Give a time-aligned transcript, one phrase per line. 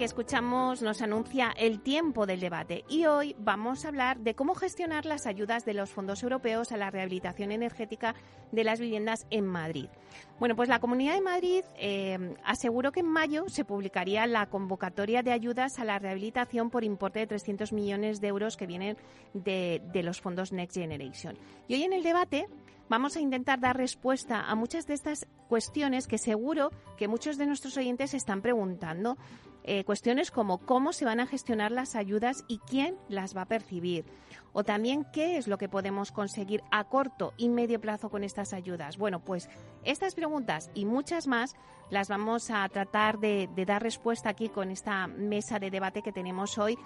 [0.00, 4.54] Que escuchamos nos anuncia el tiempo del debate y hoy vamos a hablar de cómo
[4.54, 8.14] gestionar las ayudas de los fondos europeos a la rehabilitación energética
[8.50, 9.90] de las viviendas en Madrid.
[10.38, 15.22] Bueno, pues la Comunidad de Madrid eh, aseguró que en mayo se publicaría la convocatoria
[15.22, 18.96] de ayudas a la rehabilitación por importe de 300 millones de euros que vienen
[19.34, 21.36] de, de los fondos Next Generation.
[21.68, 22.46] Y hoy en el debate
[22.90, 27.46] vamos a intentar dar respuesta a muchas de estas cuestiones que seguro que muchos de
[27.46, 29.16] nuestros oyentes están preguntando.
[29.62, 33.48] Eh, cuestiones como cómo se van a gestionar las ayudas y quién las va a
[33.48, 34.06] percibir.
[34.52, 38.52] O también qué es lo que podemos conseguir a corto y medio plazo con estas
[38.52, 38.98] ayudas.
[38.98, 39.48] Bueno, pues
[39.84, 41.54] estas preguntas y muchas más
[41.90, 46.58] las vamos a tratar de, dar respuesta aquí con esta mesa de debate que tenemos
[46.58, 46.76] hoy.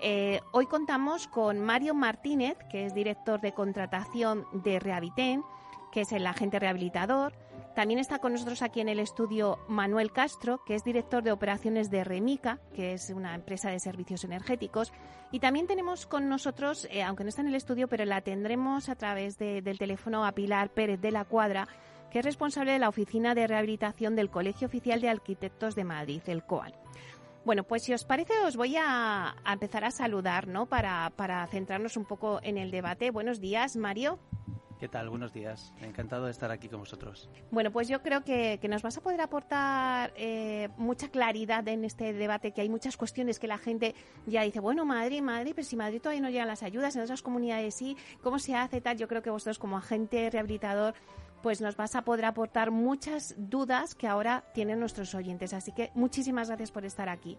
[0.00, 5.42] Eh, hoy contamos con Mario Martínez, que es director de contratación de Rehabiten,
[5.90, 7.32] que es el agente rehabilitador.
[7.74, 11.90] También está con nosotros aquí en el estudio Manuel Castro, que es director de operaciones
[11.90, 14.92] de Remica, que es una empresa de servicios energéticos.
[15.32, 18.88] Y también tenemos con nosotros, eh, aunque no está en el estudio, pero la tendremos
[18.88, 21.68] a través del teléfono a Pilar Pérez de la Cuadra,
[22.10, 26.22] que es responsable de la Oficina de Rehabilitación del Colegio Oficial de Arquitectos de Madrid,
[26.26, 26.74] el COAL.
[27.48, 30.66] Bueno, pues si os parece, os voy a, empezar a saludar, ¿no?
[30.66, 33.10] Para, para centrarnos un poco en el debate.
[33.10, 34.18] Buenos días, Mario.
[34.78, 35.08] ¿Qué tal?
[35.08, 35.72] Buenos días.
[35.80, 37.30] Encantado de estar aquí con vosotros.
[37.50, 42.12] Bueno, pues yo creo que, nos vas a poder aportar eh, mucha claridad en este
[42.12, 43.94] debate, que hay muchas cuestiones que la gente
[44.26, 47.22] ya dice, bueno, Madrid, Madrid, pero si Madrid todavía no llegan las ayudas, en otras
[47.22, 48.98] comunidades sí, ¿cómo se hace tal?
[48.98, 50.92] Yo creo que vosotros como agente rehabilitador
[51.42, 55.52] pues nos vas a poder aportar muchas dudas que ahora tienen nuestros oyentes.
[55.52, 57.38] Así que muchísimas gracias por estar aquí.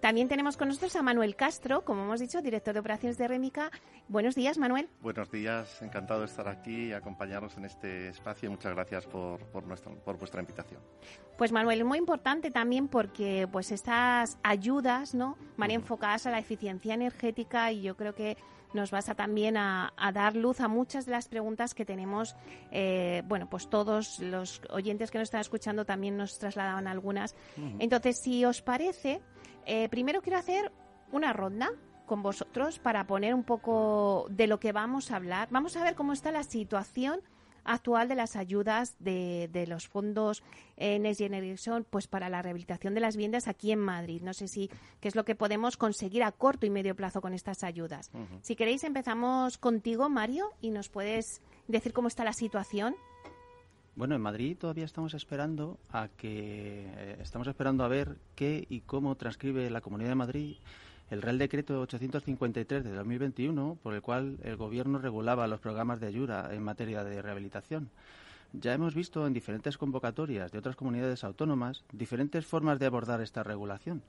[0.00, 3.70] También tenemos con nosotros a Manuel Castro, como hemos dicho, director de operaciones de Rémica.
[4.08, 4.88] Buenos días, Manuel.
[5.00, 8.50] Buenos días, encantado de estar aquí y acompañarnos en este espacio.
[8.50, 10.80] Muchas gracias por, por, por vuestra invitación.
[11.38, 15.36] Pues Manuel, es muy importante también porque pues estas ayudas ¿no?
[15.56, 18.36] van enfocadas a la eficiencia energética y yo creo que
[18.72, 22.36] nos vas a también a, dar luz a muchas de las preguntas que tenemos.
[22.70, 27.34] Eh, bueno, pues todos los oyentes que nos están escuchando también nos trasladaban algunas.
[27.78, 29.20] Entonces, si os parece,
[29.64, 30.72] eh, primero quiero hacer
[31.12, 31.70] una ronda
[32.06, 35.48] con vosotros para poner un poco de lo que vamos a hablar.
[35.50, 37.20] Vamos a ver cómo está la situación
[37.66, 40.42] actual de las ayudas de, de los fondos
[40.76, 44.22] Next Generation pues para la rehabilitación de las viviendas aquí en Madrid.
[44.22, 47.34] No sé si qué es lo que podemos conseguir a corto y medio plazo con
[47.34, 48.10] estas ayudas.
[48.42, 52.94] Si queréis empezamos contigo, Mario, y nos puedes decir cómo está la situación.
[53.94, 58.82] Bueno, en Madrid todavía estamos esperando a que eh, estamos esperando a ver qué y
[58.82, 60.56] cómo transcribe la Comunidad de Madrid
[61.10, 66.08] el Real Decreto 853 de 2021, por el cual el Gobierno regulaba los programas de
[66.08, 67.90] ayuda en materia de rehabilitación.
[68.52, 73.42] Ya hemos visto en diferentes convocatorias de otras comunidades autónomas diferentes formas de abordar esta
[73.42, 74.02] regulación.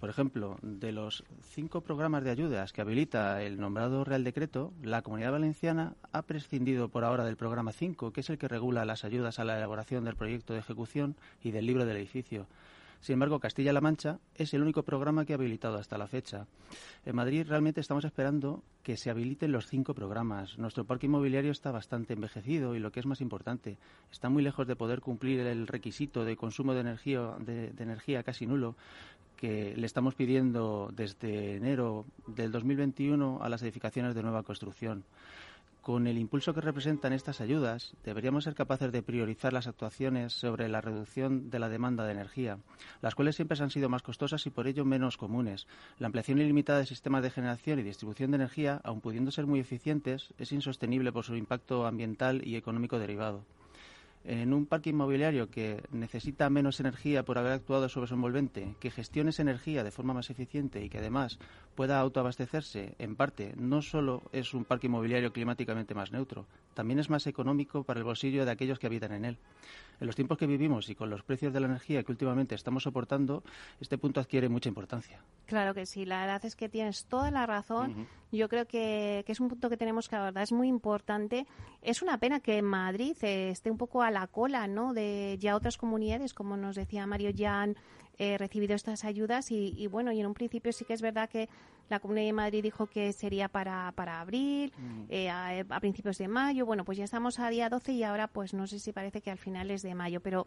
[0.00, 5.02] Por ejemplo, de los cinco programas de ayudas que habilita el nombrado Real Decreto, la
[5.02, 9.04] Comunidad Valenciana ha prescindido por ahora del programa 5, que es el que regula las
[9.04, 12.46] ayudas a la elaboración del proyecto de ejecución y del libro del edificio.
[13.00, 16.46] Sin embargo, Castilla-La Mancha es el único programa que ha habilitado hasta la fecha.
[17.04, 20.58] En Madrid realmente estamos esperando que se habiliten los cinco programas.
[20.58, 23.78] Nuestro parque inmobiliario está bastante envejecido y lo que es más importante,
[24.10, 28.46] está muy lejos de poder cumplir el requisito de consumo de energía, de energía casi
[28.46, 28.76] nulo
[29.38, 35.04] que le estamos pidiendo desde enero del 2021 a las edificaciones de nueva construcción.
[35.88, 40.68] Con el impulso que representan estas ayudas, deberíamos ser capaces de priorizar las actuaciones sobre
[40.68, 42.58] la reducción de la demanda de energía,
[43.00, 45.66] las cuales siempre han sido más costosas y por ello menos comunes.
[45.98, 49.60] La ampliación ilimitada de sistemas de generación y distribución de energía, aun pudiendo ser muy
[49.60, 53.46] eficientes, es insostenible por su impacto ambiental y económico derivado
[54.28, 58.90] en un parque inmobiliario que necesita menos energía por haber actuado sobre su envolvente, que
[58.90, 61.38] gestione esa energía de forma más eficiente y que además
[61.74, 66.44] pueda autoabastecerse, en parte, no solo es un parque inmobiliario climáticamente más neutro,
[66.74, 69.38] también es más económico para el bolsillo de aquellos que habitan en él.
[70.00, 72.82] En los tiempos que vivimos y con los precios de la energía que últimamente estamos
[72.82, 73.42] soportando,
[73.80, 75.20] este punto adquiere mucha importancia.
[75.46, 79.40] Claro que sí, la verdad es que tienes toda la razón yo creo que, es
[79.40, 81.46] un punto que tenemos que abordar, es muy importante.
[81.80, 84.92] Es una pena que Madrid eh, esté un poco a la cola ¿no?
[84.92, 87.76] de ya otras comunidades, como nos decía Mario, ya han
[88.18, 91.48] eh, recibido estas ayudas y, bueno, y en un principio sí que es verdad que
[91.88, 95.04] la Comunidad de Madrid dijo que sería para, para abril, mm.
[95.08, 96.66] eh, a, principios de mayo.
[96.66, 99.30] Bueno, pues ya estamos a día 12 y ahora pues no sé si parece que
[99.30, 100.46] al final es de mayo, pero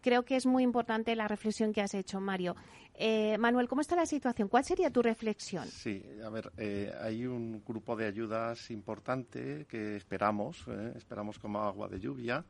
[0.00, 2.56] creo que es muy importante la reflexión que has hecho, Mario.
[2.94, 4.48] Eh, Manuel, ¿cómo está la situación?
[4.48, 5.66] ¿Cuál sería tu reflexión?
[5.68, 11.88] Sí, a ver, eh, hay un grupo de ayudas importante que esperamos, esperamos como agua
[11.88, 12.44] de lluvia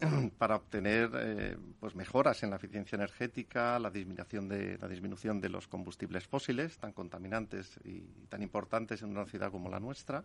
[0.38, 5.48] para obtener eh, pues mejoras en la eficiencia energética, la disminución de la disminución de
[5.48, 10.24] los combustibles fósiles tan contaminantes y tan importantes en una ciudad como la nuestra.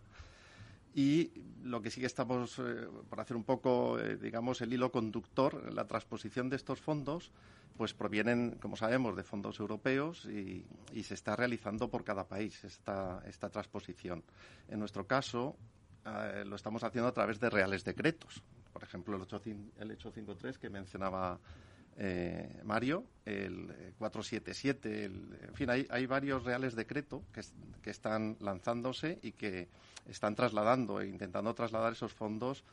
[0.94, 1.32] Y
[1.62, 5.72] lo que sí que estamos, eh, por hacer un poco, eh, digamos, el hilo conductor,
[5.72, 7.32] la transposición de estos fondos,
[7.78, 12.62] pues provienen, como sabemos, de fondos europeos y, y se está realizando por cada país
[12.64, 14.22] esta, esta transposición.
[14.68, 15.56] En nuestro caso,
[16.44, 18.42] lo estamos haciendo a través de reales decretos
[18.72, 21.38] por ejemplo, el, 853 que mencionaba
[21.98, 27.22] eh, Mario, el 477, el, en fin, hay, varios reales decretos
[27.82, 29.68] que, están lanzándose y que
[30.08, 32.64] están trasladando e intentando trasladar esos fondos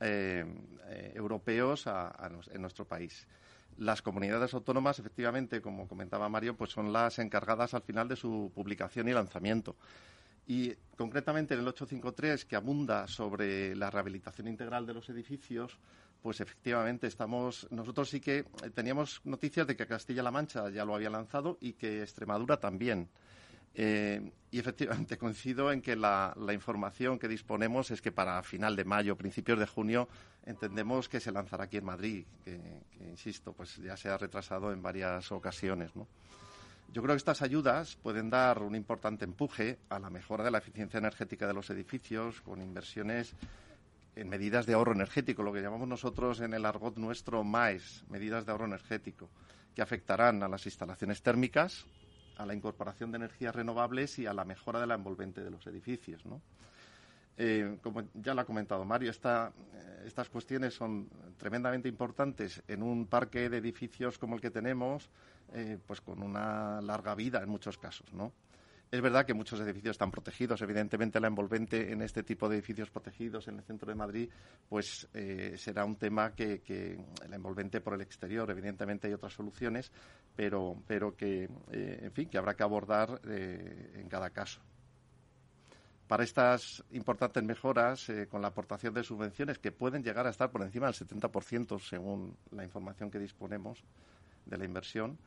[0.00, 0.44] eh,
[0.88, 1.86] eh, europeos
[2.52, 3.26] en nuestro país.
[3.78, 8.50] Las comunidades autónomas, efectivamente, como comentaba Mario, pues son las encargadas al final de su
[8.54, 9.76] publicación y lanzamiento.
[10.48, 15.76] Y concretamente en el 853, que abunda sobre la rehabilitación integral de los edificios,
[16.22, 17.68] pues efectivamente estamos.
[17.70, 22.00] Nosotros sí que teníamos noticias de que Castilla-La Mancha ya lo había lanzado y que
[22.00, 23.10] Extremadura también.
[23.74, 28.86] Eh, y efectivamente coincido en que la, información que disponemos es que para final de
[28.86, 30.08] mayo, principios de junio,
[30.46, 32.58] entendemos que se lanzará aquí en Madrid, que,
[32.96, 36.08] que insisto, pues ya se ha retrasado en varias ocasiones, ¿no?
[36.90, 40.58] Yo creo que estas ayudas pueden dar un importante empuje a la mejora de la
[40.58, 43.34] eficiencia energética de los edificios con inversiones
[44.16, 48.46] en medidas de ahorro energético, lo que llamamos nosotros en el argot nuestro MAES, medidas
[48.46, 49.28] de ahorro energético,
[49.74, 51.84] que afectarán a las instalaciones térmicas,
[52.38, 55.66] a la incorporación de energías renovables y a la mejora de la envolvente de los
[55.66, 56.24] edificios.
[57.40, 59.52] Eh, como ya lo ha comentado Mario, esta,
[60.04, 65.08] estas cuestiones son tremendamente importantes en un parque de edificios como el que tenemos,
[65.52, 68.32] eh, pues con una larga vida en muchos casos, ¿no?
[68.90, 70.62] Es verdad que muchos edificios están protegidos.
[70.62, 74.30] Evidentemente, la envolvente en este tipo de edificios protegidos en el centro de Madrid,
[74.66, 76.98] pues eh, será un tema que,
[77.28, 78.50] la envolvente por el exterior.
[78.50, 79.92] Evidentemente, hay otras soluciones,
[80.34, 84.62] pero, pero que, en fin, que habrá que abordar en cada caso.
[86.08, 90.62] Para estas importantes mejoras, con la aportación de subvenciones que pueden llegar a estar por
[90.62, 93.84] encima del 70% según la información que disponemos
[94.46, 95.18] de la inversión,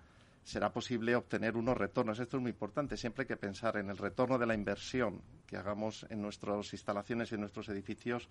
[0.43, 2.19] será posible obtener unos retornos.
[2.19, 2.97] Esto es muy importante.
[2.97, 7.31] Siempre hay que pensar en el retorno de la inversión que hagamos en nuestras instalaciones
[7.31, 8.27] en nuestros edificios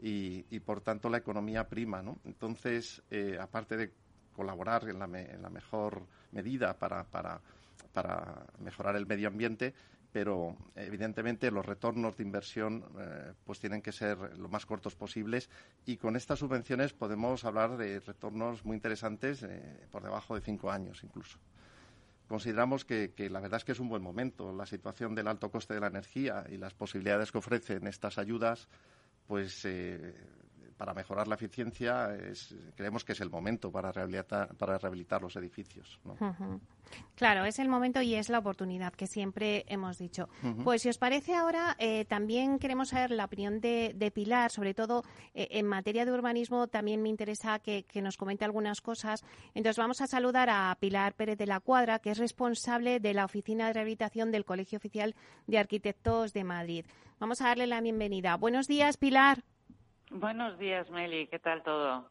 [0.00, 2.02] y, por tanto, la economía prima.
[2.24, 3.92] Entonces, eh, aparte de
[4.34, 6.02] colaborar en la, mejor
[6.32, 7.40] medida para, para,
[7.92, 9.72] para mejorar el medio ambiente,
[10.14, 15.50] pero evidentemente los retornos de inversión eh, pues tienen que ser lo más cortos posibles
[15.86, 20.70] y con estas subvenciones podemos hablar de retornos muy interesantes eh, por debajo de cinco
[20.70, 21.40] años incluso.
[22.28, 24.52] Consideramos que, la verdad es que es un buen momento.
[24.52, 28.68] La situación del alto coste de la energía y las posibilidades que ofrecen estas ayudas
[29.26, 30.14] pues eh,
[30.76, 32.10] para mejorar la eficiencia
[32.74, 36.00] creemos que es el momento para rehabilitar, para rehabilitar los edificios.
[37.16, 40.28] Claro, es el momento y es la oportunidad que siempre hemos dicho.
[40.62, 45.02] Pues si os parece ahora, eh, también queremos saber la opinión de, Pilar, sobre todo
[45.34, 49.24] eh, en materia de urbanismo, también me interesa que, nos comente algunas cosas.
[49.54, 53.24] Entonces vamos a saludar a Pilar Pérez de la Cuadra, que es responsable de la
[53.24, 55.14] Oficina de Rehabilitación del Colegio Oficial
[55.46, 56.84] de Arquitectos de Madrid.
[57.18, 58.36] Vamos a darle la bienvenida.
[58.36, 59.42] Buenos días, Pilar.
[60.14, 61.26] Buenos días, Meli.
[61.26, 62.08] ¿Qué tal todo?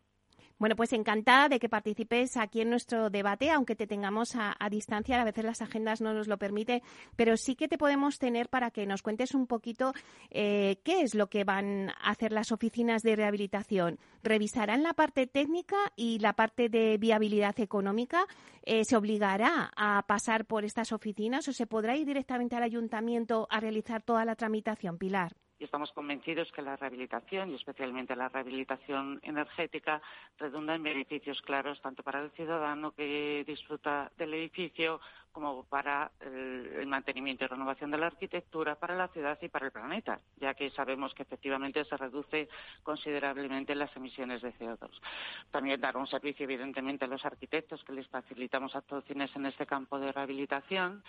[0.59, 5.21] Bueno, pues encantada de que participes aquí en nuestro debate, aunque te tengamos a, distancia,
[5.21, 6.81] a veces las agendas no nos lo permiten,
[7.15, 9.93] pero sí que te podemos tener para que nos cuentes un poquito
[10.31, 13.99] eh, qué es lo que van a hacer las oficinas de rehabilitación.
[14.21, 18.25] ¿Revisarán la parte técnica y la parte de viabilidad económica?
[18.63, 23.47] Eh, ¿Se obligará a pasar por estas oficinas o se podrá ir directamente al ayuntamiento
[23.49, 25.37] a realizar toda la tramitación, Pilar?
[25.63, 30.01] Estamos convencidos que la rehabilitación y especialmente la rehabilitación energética
[30.37, 34.99] redunda en beneficios claros tanto para el ciudadano que disfruta del edificio
[35.33, 39.71] como para el, mantenimiento y renovación de la arquitectura para la ciudad y para el
[39.71, 42.47] planeta, ya que sabemos que efectivamente se reduce
[42.83, 44.91] considerablemente las emisiones de CO2.
[45.49, 49.99] También dar un servicio, evidentemente, a los arquitectos que les facilitamos actuaciones en este campo
[49.99, 51.03] de rehabilitación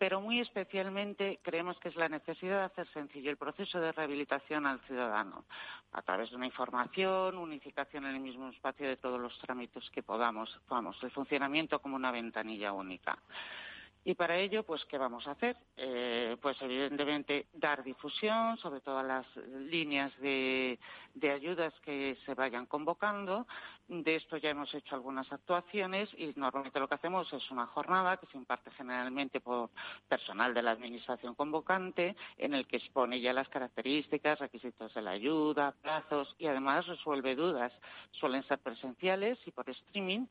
[0.00, 4.64] pero muy especialmente creemos que es la necesidad de hacer sencillo el proceso de rehabilitación
[4.64, 5.44] al ciudadano
[5.92, 10.02] a través de una información, unificación en el mismo espacio de todos los trámites que
[10.02, 13.18] podamos, vamos, el funcionamiento como una ventanilla única.
[14.02, 15.56] Y para ello, pues, ¿qué vamos a hacer?
[15.76, 19.26] Eh, pues, evidentemente, dar difusión sobre todas las
[19.70, 20.78] líneas de,
[21.22, 23.46] ayudas que se vayan convocando.
[23.88, 28.16] De esto ya hemos hecho algunas actuaciones y normalmente lo que hacemos es una jornada
[28.16, 29.70] que se imparte generalmente por
[30.08, 35.10] personal de la Administración convocante, en el que expone ya las características, requisitos de la
[35.10, 37.72] ayuda, plazos y además resuelve dudas.
[38.12, 40.26] Suelen ser presenciales y por streaming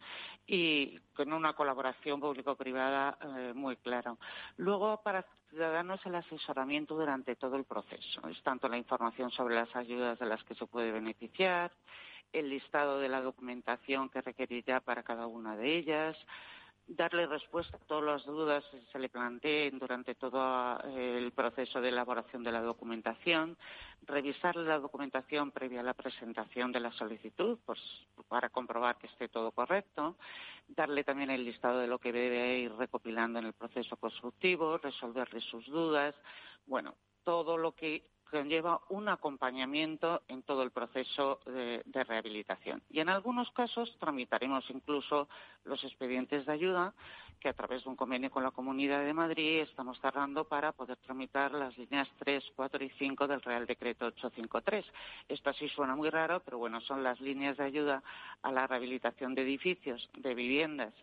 [0.47, 3.17] y con una colaboración público-privada.
[3.21, 4.18] Eh, muy claro.
[4.58, 8.28] Luego, para ciudadanos, el asesoramiento durante todo el proceso.
[8.28, 11.72] Es tanto la información sobre las ayudas de las que se puede beneficiar,
[12.32, 16.16] el listado de la documentación que requerirá para cada una de ellas,
[16.89, 21.79] darle respuesta a todas las dudas que se le planteen durante todo eh, el proceso
[21.79, 23.58] de elaboración de la documentación,
[24.08, 27.79] revisar la documentación previa a la presentación de la solicitud pues,
[28.27, 30.15] para comprobar que esté todo correcto,
[30.67, 35.41] darle también el listado de lo que debe ir recopilando en el proceso constructivo, resolverle
[35.41, 36.15] sus dudas,
[36.65, 36.96] bueno,
[37.29, 42.81] todo lo que conlleva un acompañamiento en todo el proceso de, rehabilitación.
[42.89, 45.29] Y en algunos casos tramitaremos incluso
[45.63, 46.95] los expedientes de ayuda
[47.39, 50.98] que a través de un convenio con la Comunidad de Madrid estamos cerrando para poder
[50.98, 54.86] tramitar las líneas 3, 4 y 5 del Real Decreto 853.
[55.27, 58.01] Esto sí suena muy raro, pero bueno, son las líneas de ayuda
[58.41, 60.95] a la rehabilitación de edificios, de viviendas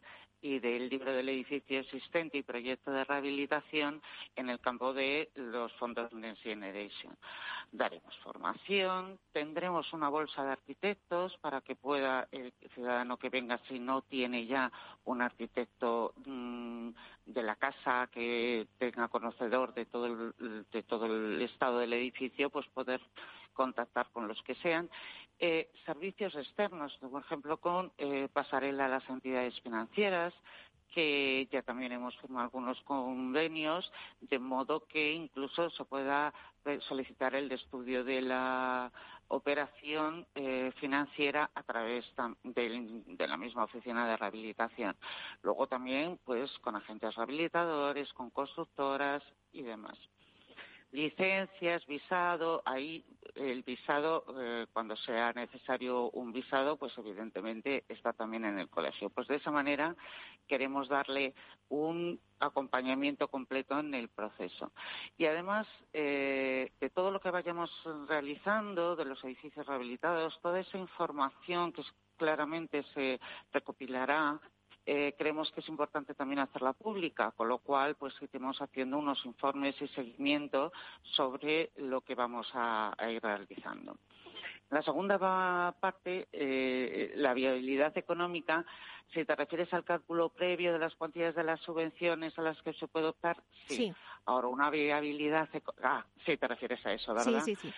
[0.47, 4.01] y del libro del edificio existente y proyecto de rehabilitación
[4.37, 7.17] en el campo de los fondos Next Generation.
[7.73, 13.81] Daremos formación, tendremos una bolsa de arquitectos para que pueda el ciudadano que venga, si
[13.81, 14.71] no tiene ya
[15.05, 16.91] un arquitecto mm,
[17.27, 22.51] de la casa que tenga conocedor de todo el, de todo el estado del edificio,
[22.51, 23.01] pues poder
[23.57, 24.89] contactar con los que sean.
[25.39, 30.33] Eh, servicios externos, por ejemplo, con eh, pasarela a las entidades financieras,
[30.95, 36.33] que ya también hemos firmado algunos convenios, de modo que incluso se pueda
[36.65, 38.93] eh, solicitar el estudio de la
[39.29, 40.25] operación
[40.77, 42.05] financiera a través
[42.45, 44.97] de, la misma oficina de rehabilitación.
[45.43, 49.99] Luego también, pues, con agentes rehabilitadores, con constructoras y demás
[50.97, 58.47] licencias, visado, ahí el visado, eh, cuando sea necesario un visado, pues evidentemente está también
[58.47, 59.11] en el colegio.
[59.11, 59.95] Pues de esa manera
[60.49, 61.35] queremos darle
[61.69, 64.73] un acompañamiento completo en el proceso.
[65.19, 67.71] Y además, eh, de todo lo que vayamos
[68.09, 71.83] realizando, de los edificios rehabilitados, toda esa información que
[72.17, 73.21] claramente se
[73.53, 74.41] recopilará
[74.89, 79.25] eh, creemos que es importante también hacerla pública, con lo cual pues estamos haciendo unos
[79.27, 83.97] informes y seguimiento sobre lo que vamos a, ir realizando.
[84.71, 88.65] La segunda parte, eh, la viabilidad económica,
[89.13, 92.73] si te refieres al cálculo previo de las cuantías de las subvenciones a las que
[92.73, 93.93] se puede optar, sí.
[94.25, 95.49] Ahora, una viabilidad...
[95.83, 97.43] Ah, sí, te refieres a eso, ¿verdad?
[97.45, 97.75] Sí, sí, sí.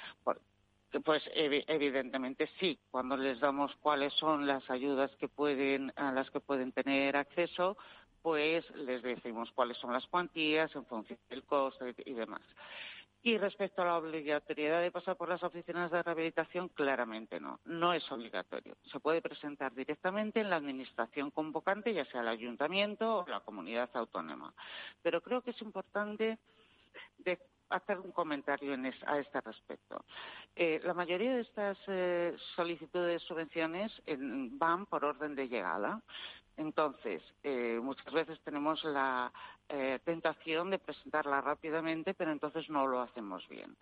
[1.04, 2.78] Pues evidentemente sí.
[2.90, 7.76] Cuando les damos cuáles son las ayudas que pueden, a las que pueden tener acceso,
[8.23, 12.42] pues les decimos cuáles son las cuantías en función del coste y demás.
[13.23, 17.59] Y respecto a la obligatoriedad de pasar por las oficinas de rehabilitación, claramente no.
[17.64, 18.76] No es obligatorio.
[18.90, 23.90] Se puede presentar directamente en la administración convocante, ya sea el ayuntamiento o la comunidad
[23.95, 24.54] autónoma.
[25.02, 26.38] Pero creo que es importante
[27.71, 30.05] hacer un comentario a este respecto.
[30.55, 33.93] Eh, la mayoría de estas eh, solicitudes de subvenciones
[34.53, 36.01] van por orden de llegada.
[36.57, 39.33] Entonces, eh, muchas veces tenemos la
[40.05, 43.77] tentación de presentarla rápidamente, pero entonces no lo hacemos bien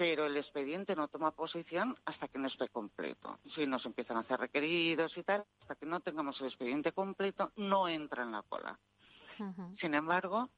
[0.00, 3.38] pero el expediente no toma posición hasta que no esté completo.
[3.54, 7.52] Si nos empiezan a hacer requeridos y tal, hasta que no tengamos el expediente completo,
[7.56, 8.78] no entra en la cola.
[9.78, 10.48] Sin embargo,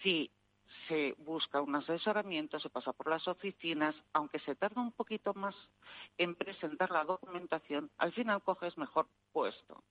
[0.00, 0.30] si
[0.88, 5.54] se busca un asesoramiento, se pasa por las oficinas, aunque se tarda un poquito más
[6.18, 9.82] en presentar la documentación, al final coges mejor puesto.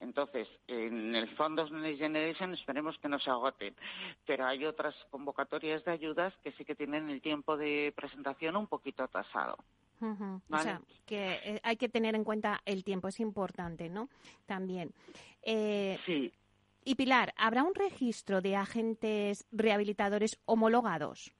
[0.00, 3.74] Entonces, en el Fondos Next Generation esperemos que no se agoten,
[4.26, 8.66] pero hay otras convocatorias de ayudas que sí que tienen el tiempo de presentación un
[8.66, 9.58] poquito atrasado.
[10.02, 14.08] O sea, que eh, hay que tener en cuenta el tiempo, es importante, ¿no?
[14.46, 14.92] También.
[15.42, 16.32] Eh, sí.
[16.84, 21.34] Y Pilar, ¿habrá un registro de agentes rehabilitadores homologados?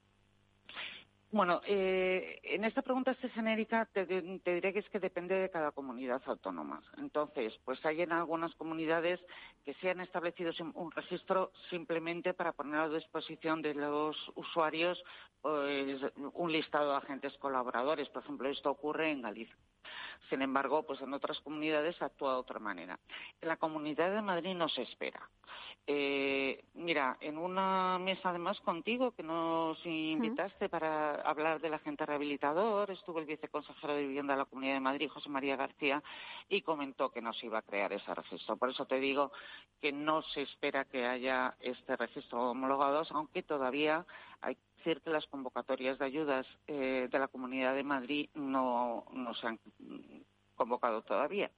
[1.31, 5.71] Bueno, eh, en esta pregunta así genérica te, diré que es que depende de cada
[5.71, 6.83] comunidad autónoma.
[6.97, 9.21] Entonces, pues hay en algunas comunidades
[9.63, 15.01] que se han establecido un registro simplemente para poner a disposición de los usuarios
[15.41, 16.01] pues,
[16.33, 18.09] un listado de agentes colaboradores.
[18.09, 19.55] Por ejemplo, esto ocurre en Galicia.
[20.29, 22.99] Sin embargo, pues en otras comunidades actúa de otra manera.
[23.41, 25.29] En la Comunidad de Madrid no se espera.
[25.87, 32.91] Eh, mira, en una mesa además contigo que nos invitaste para hablar del agente rehabilitador,
[32.91, 36.01] estuvo el viceconsejero de Vivienda de la Comunidad de Madrid, José María García,
[36.47, 38.57] y comentó que no se iba a crear ese registro.
[38.57, 39.31] Por eso te digo
[39.81, 44.05] que no se espera que haya este registro homologado, aunque todavía
[44.41, 49.33] hay decir que las convocatorias de ayudas eh, de la Comunidad de Madrid no, no
[49.35, 49.59] se han
[50.55, 51.51] convocado todavía.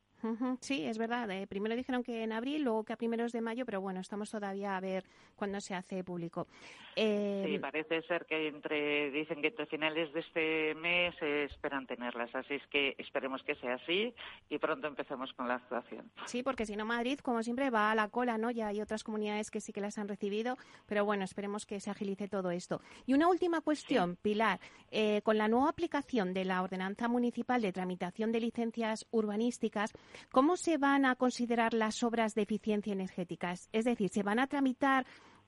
[0.60, 1.30] Sí, es verdad.
[1.32, 4.32] Eh, primero dijeron que en abril, luego que a primeros de mayo, pero bueno, estamos
[4.32, 5.04] todavía a ver
[5.36, 6.48] cuándo se hace público.
[6.96, 12.34] Eh, sí, parece ser que entre dicen que entre finales de este mes esperan tenerlas,
[12.36, 14.14] así es que esperemos que sea así
[14.50, 16.12] y pronto empecemos con la actuación.
[16.26, 18.52] Sí, porque si no Madrid, como siempre, va a la cola, ¿no?
[18.52, 21.90] Ya hay otras comunidades que sí que las han recibido, pero bueno, esperemos que se
[21.90, 22.82] agilice todo esto.
[23.06, 24.60] Y una última cuestión, Pilar,
[24.92, 29.94] eh, con la nueva aplicación de la Ordenanza Municipal de Tramitación de Licencias Urbanísticas,
[30.32, 33.54] ¿Cómo se van a considerar las obras de eficiencia energética?
[33.72, 35.06] Es decir, ¿se van a tramitar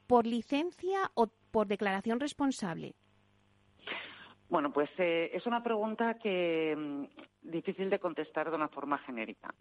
[0.07, 2.95] por licencia o por declaración responsable?
[4.47, 7.05] Bueno, pues eh, es una pregunta que mm,
[7.41, 9.53] difícil de contestar de una forma genérica.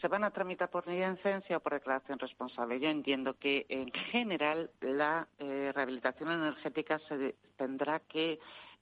[0.00, 2.80] ¿Se van a tramitar por licencia o por declaración responsable?
[2.80, 8.40] Yo entiendo que en general la eh, rehabilitación energética se tendrá que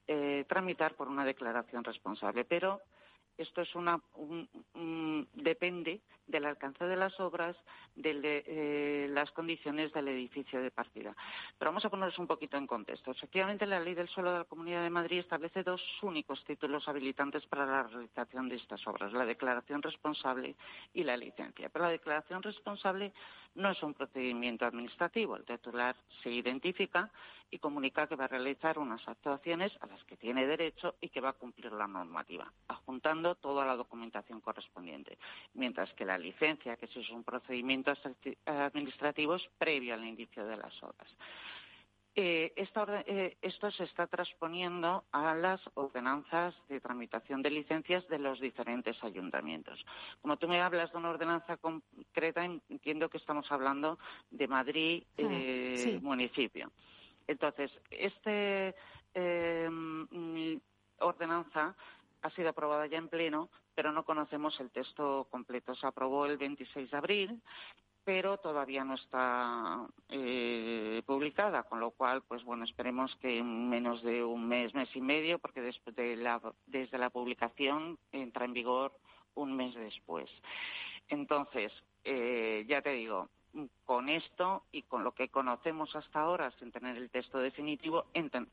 [0.08, 2.80] eh, tramitar por una declaración responsable, pero
[3.38, 4.00] esto es una
[5.34, 6.00] depende
[6.32, 7.54] del alcance de las obras,
[7.94, 11.14] de eh, las condiciones del edificio de partida.
[11.58, 13.12] Pero vamos a ponernos un poquito en contexto.
[13.12, 17.46] Efectivamente, la Ley del Suelo de la Comunidad de Madrid establece dos únicos títulos habilitantes
[17.46, 20.56] para la realización de estas obras, la declaración responsable
[20.92, 21.68] y la licencia.
[21.68, 23.12] Pero la declaración responsable
[23.54, 25.36] no es un procedimiento administrativo.
[25.36, 27.10] El titular se identifica
[27.52, 31.20] y comunica que va a realizar unas actuaciones a las que tiene derecho y que
[31.20, 35.18] va a cumplir la normativa, adjuntando toda la documentación correspondiente.
[35.52, 37.92] Mientras que la licencia, que es un procedimiento
[38.46, 41.08] administrativo, es previo al inicio de las obras.
[42.14, 48.38] Eh, eh, esto se está transponiendo a las ordenanzas de tramitación de licencias de los
[48.38, 49.82] diferentes ayuntamientos.
[50.20, 53.98] Como tú me hablas de una ordenanza concreta, entiendo que estamos hablando
[54.30, 56.70] de Madrid, eh, municipio.
[57.26, 58.74] Entonces, esta
[60.98, 61.74] ordenanza
[62.20, 65.74] ha sido aprobada ya en pleno, pero no conocemos el texto completo.
[65.74, 67.42] Se aprobó el 26 de abril
[68.04, 74.02] pero todavía no está eh, publicada, con lo cual, pues bueno, esperemos que en menos
[74.02, 78.54] de un mes, mes y medio, porque después de la, desde la publicación entra en
[78.54, 78.92] vigor
[79.34, 80.28] un mes después.
[81.08, 81.72] Entonces,
[82.04, 83.28] eh, ya te digo,
[83.84, 88.06] con esto y con lo que conocemos hasta ahora, sin tener el texto definitivo,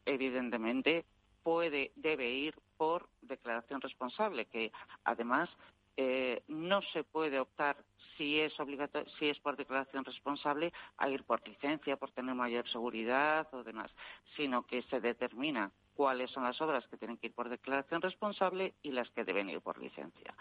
[0.05, 1.05] evidentemente
[1.43, 4.71] puede, debe ir por declaración responsable, que
[5.04, 5.49] además
[5.97, 7.78] eh, no se puede optar
[8.17, 12.69] si es obligatorio, si es por declaración responsable a ir por licencia, por tener mayor
[12.69, 13.91] seguridad o demás,
[14.36, 18.73] sino que se determina cuáles son las obras que tienen que ir por declaración responsable
[18.82, 20.34] y las que deben ir por licencia.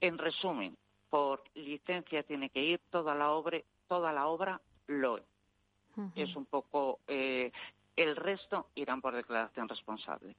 [0.00, 0.76] En resumen,
[1.10, 5.22] por licencia tiene que ir toda la obra, toda la obra LOE.
[6.16, 7.52] Es un poco eh,
[7.96, 10.36] el resto irán por declaración responsable.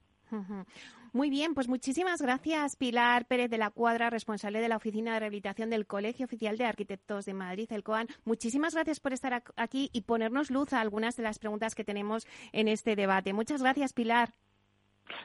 [1.12, 5.20] Muy bien, pues muchísimas gracias Pilar Pérez de la Cuadra, responsable de la Oficina de
[5.20, 8.08] Rehabilitación del Colegio Oficial de Arquitectos de Madrid, el COAN.
[8.24, 12.26] Muchísimas gracias por estar aquí y ponernos luz a algunas de las preguntas que tenemos
[12.52, 13.32] en este debate.
[13.32, 14.30] Muchas gracias, Pilar.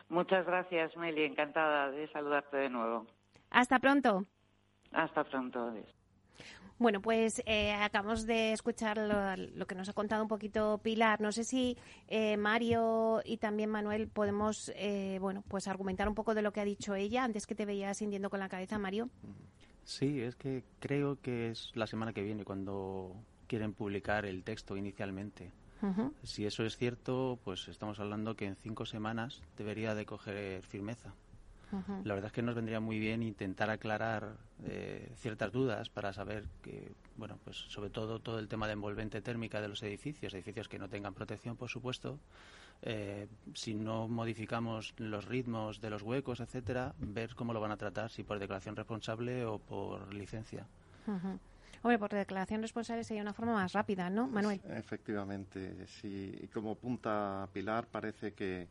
[0.09, 1.23] Muchas gracias, Meli.
[1.23, 3.07] Encantada de saludarte de nuevo.
[3.49, 4.25] Hasta pronto.
[4.91, 5.73] Hasta pronto.
[6.79, 11.19] Bueno, pues eh, acabamos de escuchar lo, que nos ha contado un poquito Pilar.
[11.19, 16.33] No sé si eh, Mario y también Manuel podemos, eh, bueno, pues argumentar un poco
[16.33, 19.09] de lo que ha dicho ella antes que te veías sintiendo con la cabeza, Mario.
[19.83, 23.13] Sí, es que creo que es la semana que viene cuando
[23.47, 25.51] quieren publicar el texto inicialmente.
[26.23, 31.13] Si eso es cierto, pues estamos hablando que en cinco semanas debería de coger firmeza.
[32.03, 36.45] La verdad es que nos vendría muy bien intentar aclarar eh, ciertas dudas para saber
[36.61, 40.67] que, bueno, pues sobre todo todo el tema de envolvente térmica de los edificios, edificios
[40.67, 42.19] que no tengan protección, por supuesto,
[42.81, 47.77] eh, si no modificamos los ritmos de los huecos, etcétera, ver cómo lo van a
[47.77, 50.65] tratar, si por declaración responsable o por licencia.
[51.81, 54.61] Hombre, por declaración responsable sería una forma más rápida, ¿no, Manuel?
[54.65, 56.37] Efectivamente, sí.
[56.41, 58.67] Y como punta Pilar, parece que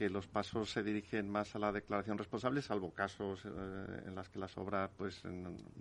[0.00, 3.48] que los pasos se dirigen más a la declaración responsable, salvo casos eh,
[4.06, 5.20] en los que las obras pues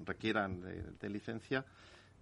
[0.04, 0.60] requieran
[1.00, 1.64] de, licencia.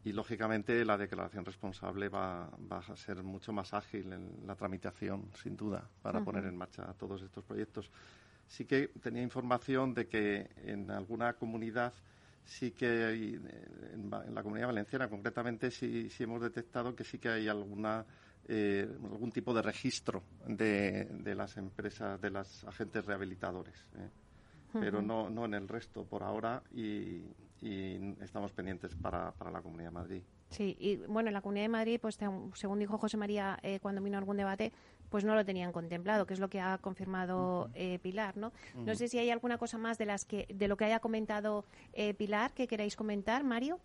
[0.04, 5.58] Y lógicamente la declaración responsable va, a ser mucho más ágil en la tramitación, sin
[5.58, 7.90] duda, para poner en marcha todos estos proyectos.
[8.48, 11.94] Sí que tenía información de que en alguna comunidad
[12.46, 13.42] sí que hay,
[13.94, 18.06] en, la comunidad valenciana concretamente, sí, sí hemos detectado que sí que hay alguna
[18.50, 23.76] eh, algún tipo de registro de, de, las empresas, de los agentes rehabilitadores.
[23.98, 24.10] ¿eh?
[24.80, 27.24] Pero no, no en el resto por ahora y,
[28.22, 30.22] estamos pendientes para, para, la Comunidad de Madrid.
[30.50, 32.20] Sí, y bueno, en la Comunidad de Madrid, pues
[32.54, 34.72] según dijo José María eh, cuando vino algún debate,
[35.10, 37.70] pues no lo tenían contemplado, que es lo que ha confirmado
[38.02, 38.54] Pilar, ¿no?
[38.76, 41.66] No sé si hay alguna cosa más de las que de lo que haya comentado
[42.18, 43.80] Pilar que queráis comentar, Mario.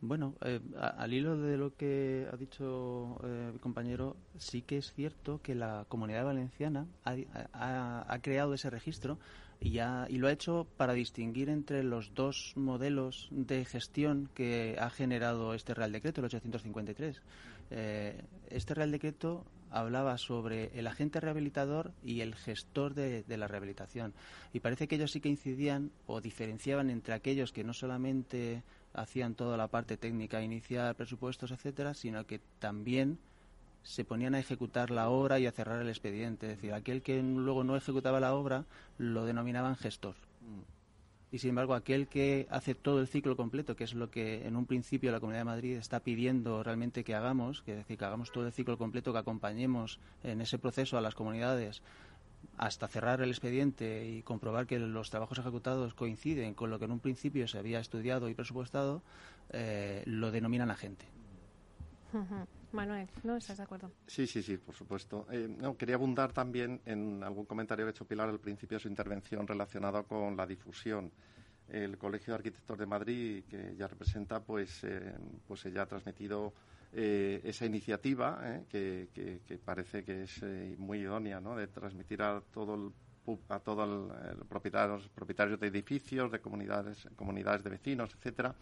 [0.00, 4.92] Bueno, eh, al hilo de lo que ha dicho eh, mi compañero, sí que es
[4.92, 9.18] cierto que la comunidad valenciana ha, creado ese registro
[9.60, 14.90] y, y lo ha hecho para distinguir entre los dos modelos de gestión que ha
[14.90, 17.22] generado este Real Decreto, el 853.
[17.70, 23.48] Eh, este Real Decreto hablaba sobre el agente rehabilitador y el gestor de, de, la
[23.48, 24.12] rehabilitación.
[24.52, 28.62] Y parece que ellos sí que incidían o diferenciaban entre aquellos que no solamente
[28.94, 33.18] hacían toda la parte técnica inicial, presupuestos, etcétera, sino que también
[33.82, 36.50] se ponían a ejecutar la obra y a cerrar el expediente.
[36.50, 38.64] Es decir, aquel que luego no ejecutaba la obra
[38.96, 40.14] lo denominaban gestor.
[41.30, 44.54] Y sin embargo, aquel que hace todo el ciclo completo, que es lo que en
[44.54, 48.04] un principio la Comunidad de Madrid está pidiendo realmente que hagamos, que es decir, que
[48.04, 51.82] hagamos todo el ciclo completo, que acompañemos en ese proceso a las comunidades
[52.56, 56.92] hasta cerrar el expediente y comprobar que los trabajos ejecutados coinciden con lo que en
[56.92, 59.02] un principio se había estudiado y presupuestado,
[59.50, 61.06] eh, lo denominan agente.
[62.72, 63.90] Manuel, ¿no estás de acuerdo?
[64.06, 65.26] Sí, sí, sí, por supuesto.
[65.30, 68.82] Eh, no, quería abundar también en algún comentario que ha hecho Pilar al principio de
[68.82, 71.10] su intervención relacionado con la difusión.
[71.68, 75.14] El Colegio de Arquitectos de Madrid, que ya representa, pues, eh,
[75.46, 76.52] pues ya ha transmitido
[76.96, 78.38] eh, esa iniciativa
[78.72, 82.92] eh, que, parece que es eh, muy idónea de transmitir a todo el
[83.48, 88.54] a todos los propietarios, propietarios de edificios, de comunidades, comunidades de vecinos, etcétera,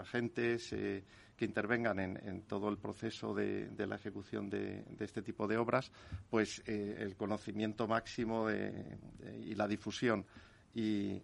[0.00, 5.92] agentes que intervengan en, todo el proceso de, la ejecución de, este tipo de obras,
[6.28, 10.26] pues el conocimiento máximo y la difusión.
[10.74, 11.22] Y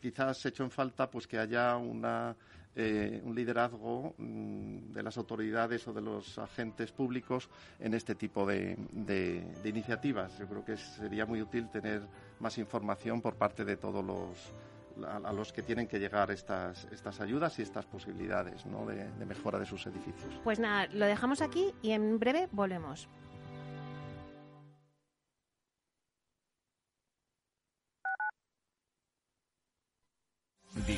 [0.00, 2.36] quizás he hecho en falta pues que haya una
[2.78, 7.48] eh, un liderazgo mm, de las autoridades o de los agentes públicos
[7.80, 8.76] en este tipo de,
[9.64, 10.38] iniciativas.
[10.38, 12.02] Yo creo que sería muy útil tener
[12.38, 14.52] más información por parte de todos los
[15.06, 19.58] a, los que tienen que llegar estas, estas ayudas y estas posibilidades de, de mejora
[19.58, 20.38] de sus edificios.
[20.44, 23.08] Pues nada, lo dejamos aquí y en breve volvemos.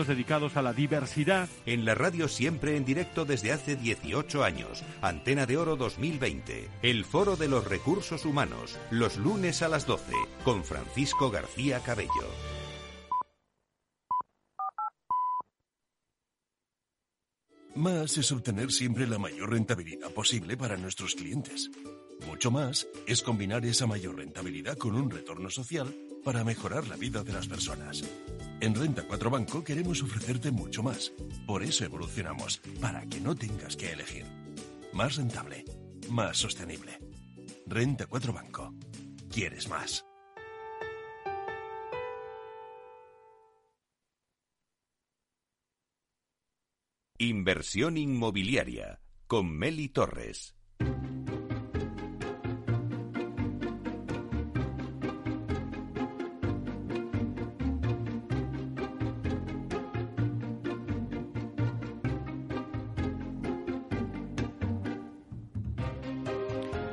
[0.00, 1.48] espacios dedicados a la diversidad.
[1.66, 4.82] En la radio siempre en directo desde hace 18 años.
[5.02, 6.68] Antena de Oro 2020.
[6.82, 8.78] El Foro de los Recursos Humanos.
[8.90, 10.12] Los lunes a las 12.
[10.44, 12.08] Con Francisco García Cabello.
[17.76, 21.70] Más es obtener siempre la mayor rentabilidad posible para nuestros clientes.
[22.26, 27.22] Mucho más es combinar esa mayor rentabilidad con un retorno social para mejorar la vida
[27.22, 28.02] de las personas.
[28.60, 31.12] En Renta 4 Banco queremos ofrecerte mucho más.
[31.46, 34.26] Por eso evolucionamos, para que no tengas que elegir.
[34.92, 35.64] Más rentable,
[36.10, 36.98] más sostenible.
[37.66, 38.74] Renta 4 Banco.
[39.30, 40.04] ¿Quieres más?
[47.18, 50.56] Inversión inmobiliaria con Meli Torres.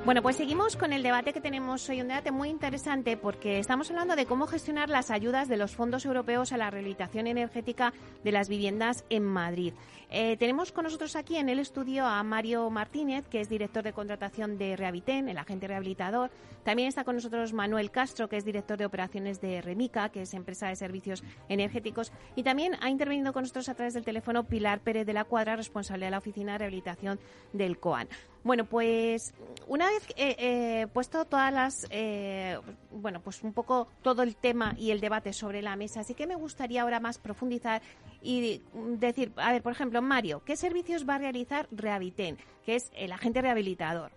[0.07, 3.89] Bueno, pues seguimos con el debate que tenemos hoy, un debate muy interesante porque estamos
[3.89, 7.91] hablando de cómo gestionar las ayudas de los fondos europeos a la rehabilitación energética
[8.23, 9.73] de las viviendas en Madrid.
[10.09, 13.91] Eh, tenemos con nosotros aquí en el estudio a Mario Martínez, que es director de
[13.91, 16.31] contratación de Rehabiten, el agente rehabilitador.
[16.63, 20.33] También está con nosotros Manuel Castro, que es director de operaciones de Remica, que es
[20.33, 22.13] empresa de servicios energéticos.
[22.37, 25.57] Y también ha intervenido con nosotros a través del teléfono Pilar Pérez de la Cuadra,
[25.57, 27.19] responsable de la Oficina de Rehabilitación
[27.51, 28.07] del COAN.
[28.47, 29.33] Bueno, pues
[29.67, 32.57] una vez eh, eh, puesto todas las, eh,
[32.91, 36.25] bueno, pues un poco todo el tema y el debate sobre la mesa, así que
[36.27, 37.81] me gustaría ahora más profundizar
[38.21, 38.61] y
[38.99, 43.11] decir, a ver, por ejemplo, Mario, ¿qué servicios va a realizar Rehabiten, que es el
[43.11, 44.13] agente rehabilitador?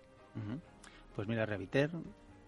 [1.13, 1.89] Pues mira, Rehabiter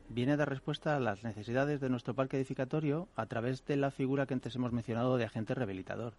[0.08, 3.92] viene a dar respuesta a las necesidades de nuestro parque edificatorio a través de la
[3.92, 6.14] figura que antes hemos mencionado de agente rehabilitador.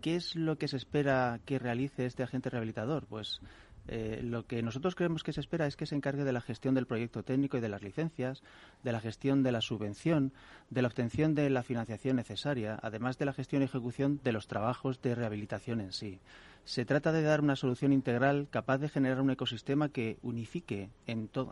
[0.00, 3.06] ¿Qué es lo que se espera que realice este agente rehabilitador?
[3.06, 3.40] Pues
[3.86, 6.74] eh, lo que nosotros creemos que se espera es que se encargue de la gestión
[6.74, 8.42] del proyecto técnico y de las licencias,
[8.82, 10.32] de la gestión de la subvención,
[10.70, 14.46] de la obtención de la financiación necesaria, además de la gestión y ejecución de los
[14.46, 16.20] trabajos de rehabilitación en sí.
[16.64, 20.88] Se trata de dar una solución integral capaz de generar un ecosistema que unifique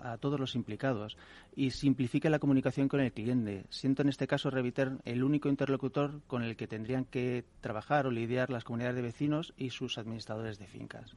[0.02, 1.18] a todos los implicados
[1.54, 6.22] y simplifique la comunicación con el cliente, siendo en este caso Reviter el único interlocutor
[6.26, 10.58] con el que tendrían que trabajar o lidiar las comunidades de vecinos y sus administradores
[10.58, 11.14] de fincas.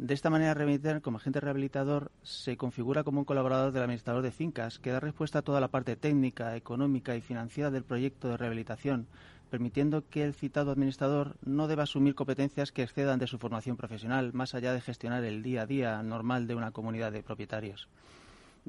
[0.00, 0.56] De esta manera,
[1.02, 5.40] como agente rehabilitador, se configura como un colaborador del administrador de fincas que da respuesta
[5.40, 9.08] a toda la parte técnica, económica y financiera del proyecto de rehabilitación,
[9.50, 14.32] permitiendo que el citado administrador no deba asumir competencias que excedan de su formación profesional,
[14.32, 17.86] más allá de gestionar el día a día normal de una comunidad de propietarios.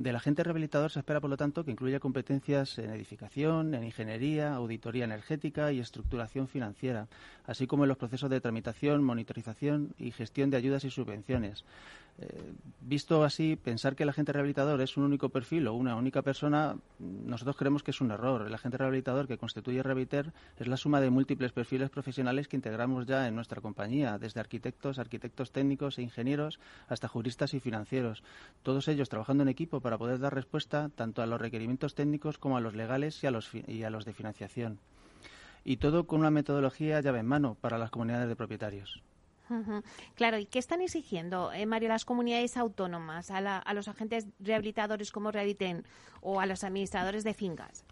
[0.02, 4.56] Del agente rehabilitador se espera, por lo tanto, que incluya competencias en edificación, en ingeniería,
[4.56, 7.08] auditoría energética y estructuración financiera,
[7.46, 11.66] así como en los procesos de tramitación, monitorización y gestión de ayudas y subvenciones,
[12.20, 16.22] eh, visto así, pensar que el agente rehabilitador es un único perfil o una única
[16.22, 18.46] persona, nosotros creemos que es un error.
[18.46, 23.06] El agente rehabilitador que constituye Reviter es la suma de múltiples perfiles profesionales que integramos
[23.06, 28.24] ya en nuestra compañía, desde arquitectos, arquitectos técnicos e ingenieros hasta juristas y financieros.
[28.62, 32.58] Todos ellos trabajando en equipo para poder dar respuesta tanto a los requerimientos técnicos como
[32.58, 34.80] a los legales y a los, y a los de financiación.
[35.64, 39.02] Y todo con una metodología llave en mano para las comunidades de propietarios.
[40.16, 45.32] Claro, ¿y qué están exigiendo, eh, Mario, las comunidades autónomas, a, los agentes rehabilitadores como
[45.32, 45.86] Rehabiliten
[46.22, 47.86] o a los administradores de fincas?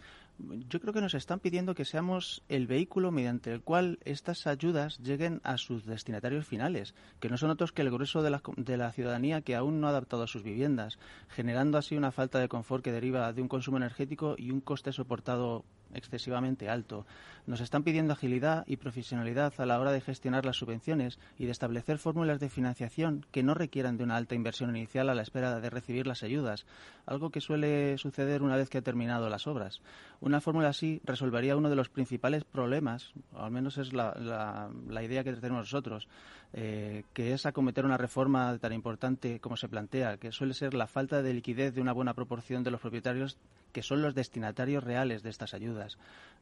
[0.69, 4.97] Yo creo que nos están pidiendo que seamos el vehículo mediante el cual estas ayudas
[4.99, 8.77] lleguen a sus destinatarios finales, que no son otros que el grueso de la, de
[8.77, 12.47] la ciudadanía que aún no ha adaptado a sus viviendas, generando así una falta de
[12.47, 17.05] confort que deriva de un consumo energético y un coste soportado excesivamente alto.
[17.47, 21.51] Nos están pidiendo agilidad y profesionalidad a la hora de gestionar las subvenciones y de
[21.51, 25.59] establecer fórmulas de financiación que no requieran de una alta inversión inicial a la espera
[25.59, 26.65] de recibir las ayudas,
[27.05, 29.81] algo que suele suceder una vez que ha terminado las obras.
[30.21, 34.69] Una fórmula así resolvería uno de los principales problemas, o al menos es la,
[35.01, 36.07] idea que tenemos nosotros,
[36.53, 40.87] eh, que es acometer una reforma tan importante como se plantea, que suele ser la
[40.87, 43.37] falta de liquidez de una buena proporción de los propietarios
[43.71, 45.78] que son los destinatarios reales de estas ayudas.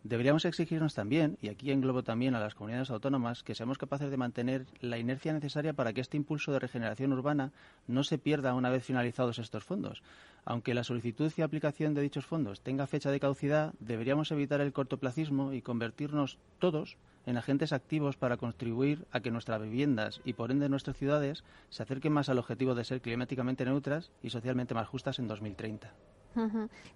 [0.04, 4.18] Deberíamos exigirnos también, y aquí englobo también a las comunidades autónomas, que seamos capaces de
[4.18, 7.52] mantener la inercia necesaria para que este impulso de regeneración urbana
[7.88, 10.04] no se pierda una vez finalizados estos fondos.
[10.46, 14.72] Aunque la solicitud y aplicación de dichos fondos tenga fecha de caducidad, deberíamos evitar el
[14.72, 20.52] cortoplacismo y convertirnos todos en agentes activos para contribuir a que nuestras viviendas y por
[20.52, 24.88] ende nuestras ciudades se acerquen más al objetivo de ser climáticamente neutras y socialmente más
[24.88, 25.92] justas en 2030.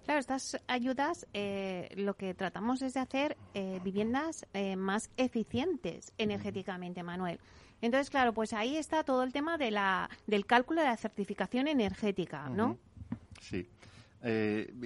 [0.04, 6.12] Claro, estas ayudas eh, lo que tratamos es de hacer eh, viviendas eh, más eficientes
[6.18, 7.40] energéticamente, Manuel.
[7.80, 11.66] Entonces, claro, pues ahí está todo el tema de la, del cálculo de la certificación
[11.66, 12.78] energética, ¿no?
[13.40, 13.68] Sí.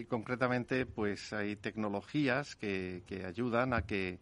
[0.09, 4.19] concretamente, pues hay tecnologías que, que ayudan a que,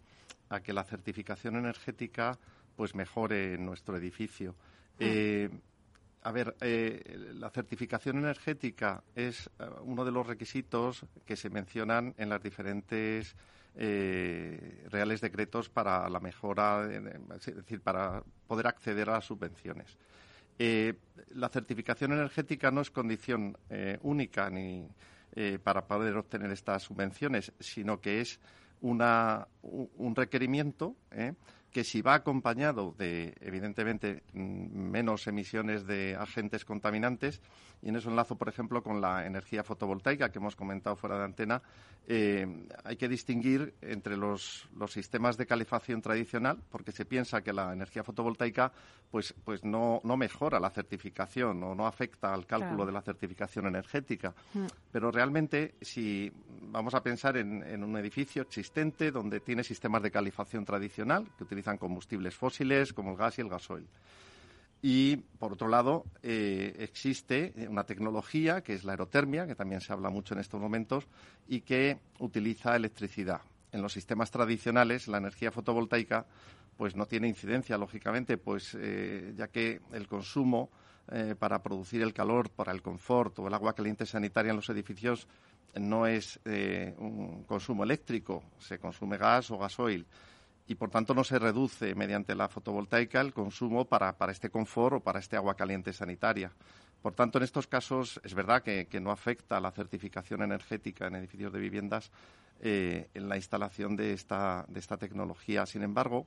[0.49, 2.37] a que la certificación energética
[2.75, 4.57] pues mejore nuestro edificio.
[4.99, 5.74] Mm.
[6.25, 12.15] A ver, eh, la certificación energética es eh, uno de los requisitos que se mencionan
[12.17, 13.37] en las diferentes
[13.77, 16.89] eh, reales decretos para la mejora,
[17.37, 19.99] es decir, para poder acceder a las subvenciones.
[20.57, 23.59] la certificación energética no es condición
[24.01, 24.89] única ni
[25.63, 28.41] para poder obtener estas subvenciones, sino que es
[28.81, 30.95] una, un requerimiento
[31.75, 37.41] que si va acompañado de, evidentemente, mm, menos emisiones de agentes contaminantes,
[37.83, 41.25] y en eso enlazo, por ejemplo, con la energía fotovoltaica que hemos comentado fuera de
[41.25, 41.61] antena,
[42.07, 42.47] eh,
[42.85, 48.05] hay que distinguir entre los, sistemas de calefacción tradicional, porque se piensa que la energía
[48.05, 48.73] fotovoltaica
[49.11, 53.67] pues, pues no, no mejora la certificación o no afecta al cálculo de la certificación
[53.67, 54.35] energética.
[54.55, 54.67] Mm.
[54.93, 56.33] Pero realmente, si
[56.63, 61.45] vamos a pensar en, en, un edificio existente donde tiene sistemas de calefacción tradicional, que
[61.45, 63.89] utiliza combustibles fósiles como el gas y el gasoil.
[64.87, 69.95] Y, por otro lado, eh, existe una tecnología que es la aerotermia, que también se
[69.95, 71.07] habla mucho en estos momentos,
[71.49, 73.41] y que utiliza electricidad.
[73.73, 76.27] En los sistemas tradicionales, la energía fotovoltaica
[76.77, 80.69] pues no tiene incidencia, lógicamente, pues eh, ya que el consumo
[81.11, 84.69] eh, para producir el calor, para el confort o el agua caliente sanitaria en los
[84.69, 85.27] edificios
[85.77, 86.39] no es
[86.99, 90.07] un consumo eléctrico, se consume gas o gasoil
[90.67, 95.01] y por tanto no se reduce mediante la fotovoltaica el consumo para, este confort o
[95.01, 96.51] para este agua caliente sanitaria.
[97.03, 101.53] Por tanto, en estos casos es verdad que, no afecta la certificación energética en edificios
[101.53, 102.11] de viviendas
[102.61, 105.67] eh, en la instalación de esta, de esta tecnología.
[105.67, 106.27] Sin embargo,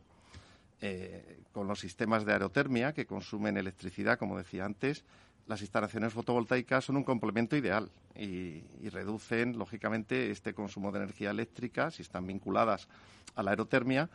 [0.80, 5.04] eh, con los sistemas de aerotermia que consumen electricidad, como decía antes,
[5.47, 11.89] las instalaciones fotovoltaicas son un complemento ideal y, reducen, lógicamente, este consumo de energía eléctrica
[11.89, 12.88] si están vinculadas
[13.36, 14.10] a la aerotermia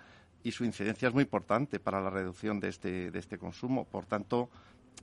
[0.44, 3.84] y su incidencia es muy importante para la reducción de este, de este consumo.
[3.84, 4.50] Por tanto,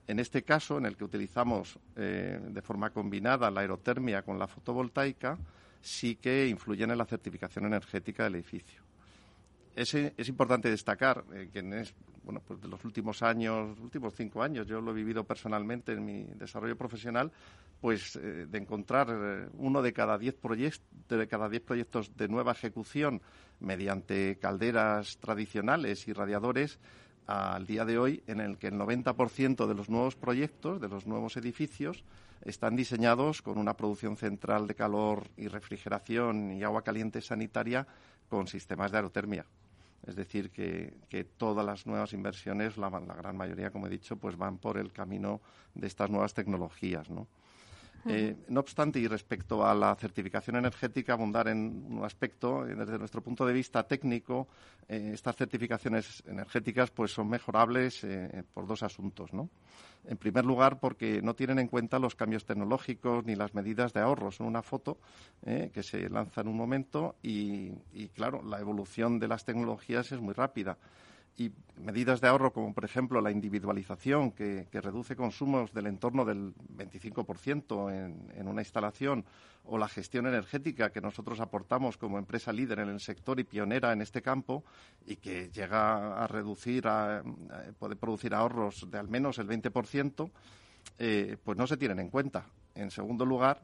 [0.07, 4.47] en este caso, en el que utilizamos eh, de forma combinada la aerotermia con la
[4.47, 5.37] fotovoltaica,
[5.81, 8.81] sí que influyen en la certificación energética del edificio.
[9.79, 11.69] Es, importante destacar eh, que en,
[12.45, 16.75] pues los últimos años, últimos cinco años, yo lo he vivido personalmente en mi desarrollo
[16.75, 17.31] profesional,
[17.79, 22.27] pues eh, de encontrar eh, uno de cada diez proyectos, de cada diez proyectos de
[22.27, 23.21] nueva ejecución
[23.61, 26.77] mediante calderas tradicionales y radiadores
[27.25, 31.07] al día de hoy, en el que el 90% de los nuevos proyectos, de los
[31.07, 32.03] nuevos edificios,
[32.43, 37.87] están diseñados con una producción central de calor y refrigeración y agua caliente sanitaria
[38.27, 39.45] con sistemas de aerotermia.
[40.07, 44.57] Es decir, que, todas las nuevas inversiones, la, gran mayoría, como he dicho, pues van
[44.57, 45.41] por el camino
[45.75, 47.27] de estas nuevas tecnologías, ¿no?
[48.05, 52.97] Eh, no obstante, y respecto a la certificación energética, abundar en un aspecto, eh, desde
[52.97, 54.47] nuestro punto de vista técnico,
[54.87, 58.05] eh, estas certificaciones energéticas pues son mejorables
[58.53, 59.49] por dos asuntos, ¿no?
[60.05, 63.99] En primer lugar, porque no tienen en cuenta los cambios tecnológicos ni las medidas de
[63.99, 64.39] ahorros.
[64.39, 64.97] en una foto
[65.43, 67.71] que se lanza en un momento y,
[68.15, 70.77] claro, la evolución de las tecnologías es muy rápida
[71.39, 76.53] y medidas de ahorro como por ejemplo la individualización que, reduce consumos del entorno del
[76.55, 79.25] 25% en, en, una instalación
[79.65, 83.93] o la gestión energética que nosotros aportamos como empresa líder en el sector y pionera
[83.93, 84.63] en este campo
[85.05, 87.23] y que llega a reducir, a,
[87.77, 90.29] puede producir ahorros de al menos el 20%,
[90.97, 92.45] eh, pues no se tienen en cuenta.
[92.75, 93.61] En segundo lugar,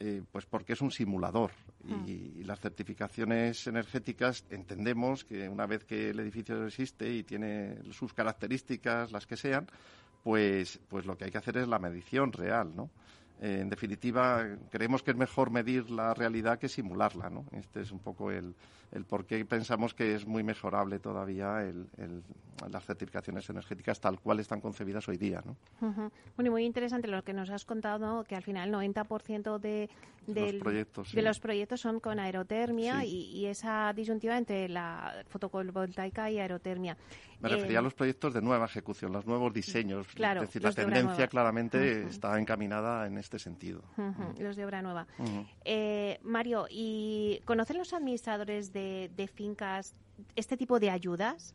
[0.00, 1.50] eh, pues porque es un simulador
[1.82, 2.04] hmm.
[2.06, 8.14] y, las certificaciones energéticas entendemos que una vez que el edificio existe y tiene sus
[8.14, 9.66] características, las que sean,
[10.22, 12.90] pues, pues lo que hay que hacer es la medición real, ¿no?
[13.40, 17.44] Eh, en definitiva, creemos que es mejor medir la realidad que simularla, ¿no?
[17.52, 18.54] Este es un poco el,
[18.92, 21.86] el por qué pensamos que es muy mejorable todavía el,
[22.70, 25.56] las certificaciones energéticas tal cual están concebidas hoy día, ¿no?
[26.36, 29.88] Bueno, y muy interesante lo que nos has contado, que al final el 90% de,
[30.26, 36.38] los proyectos, de los proyectos son con aerotermia y, esa disyuntiva entre la fotovoltaica y
[36.38, 36.96] aerotermia.
[37.40, 40.06] Me refería a los proyectos de nueva ejecución, los nuevos diseños.
[40.08, 43.82] es decir, la tendencia claramente está encaminada en este sentido.
[44.38, 45.06] Los de obra nueva.
[45.64, 49.94] Eh, Mario, ¿y conocen los administradores de, fincas
[50.34, 51.54] este tipo de ayudas?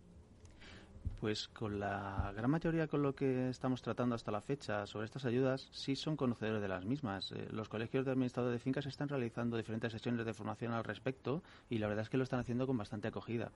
[1.24, 5.24] Pues con la gran mayoría con lo que estamos tratando hasta la fecha sobre estas
[5.24, 7.32] ayudas, sí son conocedores de las mismas.
[7.32, 11.42] Eh, los colegios de administradores de fincas están realizando diferentes sesiones de formación al respecto
[11.70, 13.52] y la verdad es que lo están haciendo con bastante acogida.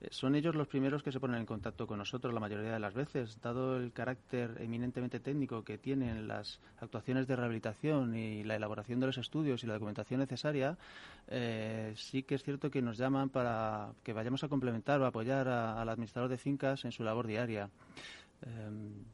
[0.00, 2.80] Eh, son ellos los primeros que se ponen en contacto con nosotros la mayoría de
[2.80, 8.56] las veces, dado el carácter eminentemente técnico que tienen las actuaciones de rehabilitación y la
[8.56, 10.76] elaboración de los estudios y la documentación necesaria,
[11.28, 15.46] eh, sí que es cierto que nos llaman para que vayamos a complementar o apoyar
[15.46, 17.70] al administrador de fincas en su labor diaria.
[18.42, 19.04] Em,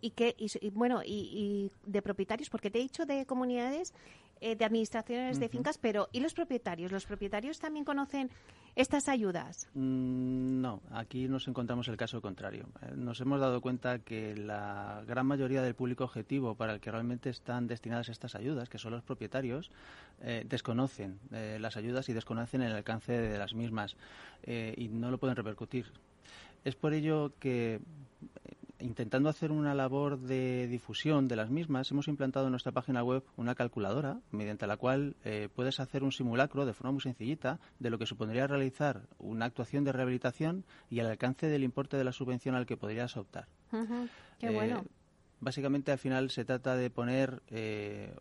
[0.00, 3.92] y que y, bueno y, de propietarios porque te he dicho de comunidades
[4.40, 8.30] eh, de administraciones de fincas pero y los propietarios los propietarios también conocen
[8.76, 12.68] estas ayudas mm, no aquí nos encontramos el caso contrario.
[12.82, 16.90] Eh, nos hemos dado cuenta que la gran mayoría del público objetivo para el que
[16.90, 19.70] realmente están destinadas estas ayudas que son los propietarios
[20.22, 23.96] eh, desconocen las ayudas y desconocen el alcance de las mismas
[24.46, 25.86] y no lo pueden repercutir.
[26.64, 27.80] Es por ello que,
[28.80, 33.22] intentando hacer una labor de difusión de las mismas, hemos implantado en nuestra página web
[33.36, 37.90] una calculadora mediante la cual eh, puedes hacer un simulacro de forma muy sencillita de
[37.90, 42.12] lo que supondría realizar una actuación de rehabilitación y el alcance del importe de la
[42.12, 43.46] subvención al que podrías optar.
[44.38, 44.84] Qué eh, bueno.
[45.42, 47.42] Básicamente al final se trata de poner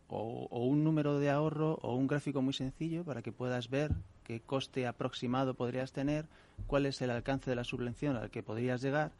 [0.07, 3.91] o, un número de ahorro o un gráfico muy sencillo para que puedas ver
[4.23, 6.27] qué coste aproximado podrías tener,
[6.65, 9.11] cuál es el alcance de la subvención al que podrías llegar,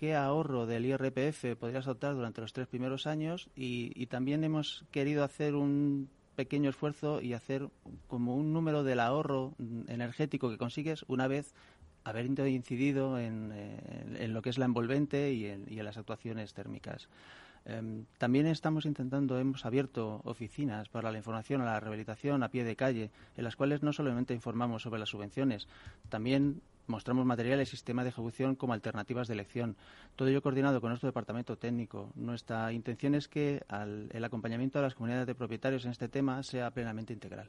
[0.00, 5.24] qué ahorro del IRPF podrías optar durante los tres primeros años y, también hemos querido
[5.24, 7.68] hacer un pequeño esfuerzo y hacer
[8.06, 9.52] como un número del ahorro
[9.88, 11.54] energético que consigues una vez
[12.02, 13.52] haber incidido en,
[14.32, 17.10] lo que es la envolvente y en las actuaciones térmicas.
[17.66, 22.64] Em, también estamos intentando, hemos abierto oficinas para la información a la rehabilitación a pie
[22.64, 25.68] de calle, en las cuales no solamente informamos sobre las subvenciones,
[26.08, 29.76] también mostramos materiales y sistemas de ejecución como alternativas de elección.
[30.16, 32.10] Todo ello coordinado con nuestro departamento técnico.
[32.14, 33.62] Nuestra intención es que
[34.12, 37.48] el acompañamiento a las comunidades de propietarios en este tema sea plenamente integral.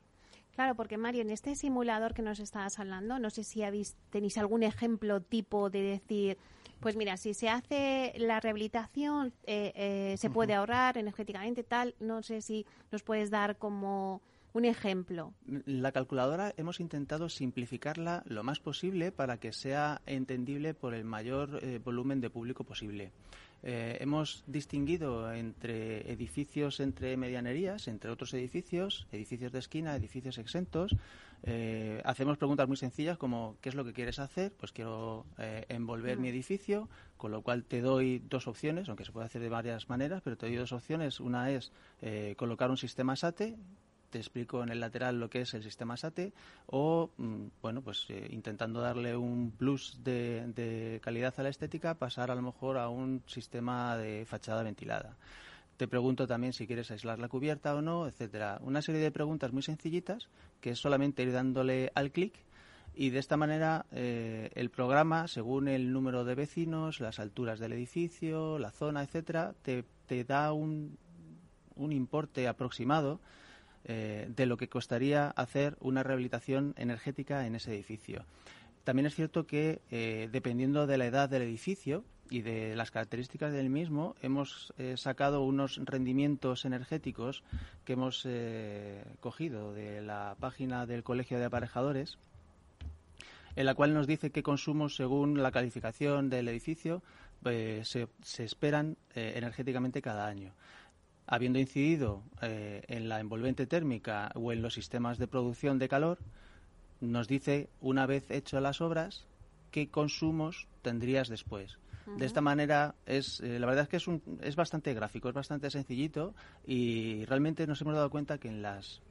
[0.56, 4.38] Claro, porque Mario, en este simulador que nos estabas hablando, no sé si habéis, tenéis
[4.38, 6.38] algún ejemplo tipo de decir,
[6.82, 11.96] pues mira, si se hace la rehabilitación, eh, eh, se puede ahorrar energéticamente, tal.
[12.00, 14.22] No sé si nos puedes dar como
[14.54, 15.34] un ejemplo.
[15.66, 21.60] La calculadora hemos intentado simplificarla lo más posible para que sea entendible por el mayor
[21.62, 23.12] eh, volumen de público posible.
[23.64, 30.96] Eh, hemos distinguido entre edificios entre medianerías, entre otros edificios, edificios de esquina, edificios exentos.
[31.44, 34.52] Eh, hacemos preguntas muy sencillas como ¿qué es lo que quieres hacer?
[34.54, 39.12] Pues quiero eh, envolver mi edificio, con lo cual te doy dos opciones, aunque se
[39.12, 41.20] puede hacer de varias maneras, pero te doy dos opciones.
[41.20, 41.72] Una es
[42.36, 43.56] colocar un sistema SATE
[44.12, 46.34] te explico en el lateral lo que es el sistema SATE
[46.68, 52.30] o, mm, bueno, pues eh, intentando darle un plus de, calidad a la estética, pasar
[52.30, 55.18] a lo mejor a un sistema de fachada ventilada.
[55.78, 58.60] Te pregunto también si quieres aislar la cubierta o no, etcétera.
[58.62, 60.28] Una serie de preguntas muy sencillitas
[60.60, 62.34] que es solamente ir dándole al clic
[62.94, 67.74] y de esta manera eh, el programa, según el número de vecinos, las alturas del
[67.74, 70.98] edificio, la zona, etcétera, te, te da un,
[71.76, 73.22] un importe aproximado
[73.86, 78.26] eh, de lo que costaría hacer una rehabilitación energética en ese edificio.
[78.84, 83.52] También es cierto que, eh, dependiendo de la edad del edificio y de las características
[83.52, 87.44] del mismo, hemos eh, sacado unos rendimientos energéticos
[87.84, 88.28] que hemos
[89.20, 92.20] cogido de la página del Colegio de Aparejadores,
[93.56, 97.02] en la cual nos dice qué consumos, según la calificación del edificio,
[97.44, 100.54] se, se, esperan energéticamente cada año
[101.28, 106.20] habiendo incidido eh, en la envolvente térmica o en los sistemas de producción de calor,
[107.00, 109.28] nos dice, una vez hecho las obras,
[109.72, 111.78] qué consumos tendrías después.
[112.18, 115.36] De esta manera, es, eh, la verdad es que es, un, es bastante gráfico, es
[115.36, 116.34] bastante sencillito
[116.66, 119.02] y realmente nos hemos dado cuenta que en las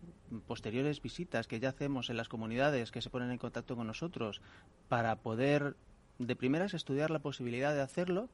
[0.47, 4.43] posteriores visitas que ya hacemos en las comunidades que se ponen en contacto con nosotros
[4.89, 5.77] para poder
[6.19, 8.29] de primeras estudiar la posibilidad de hacerlo,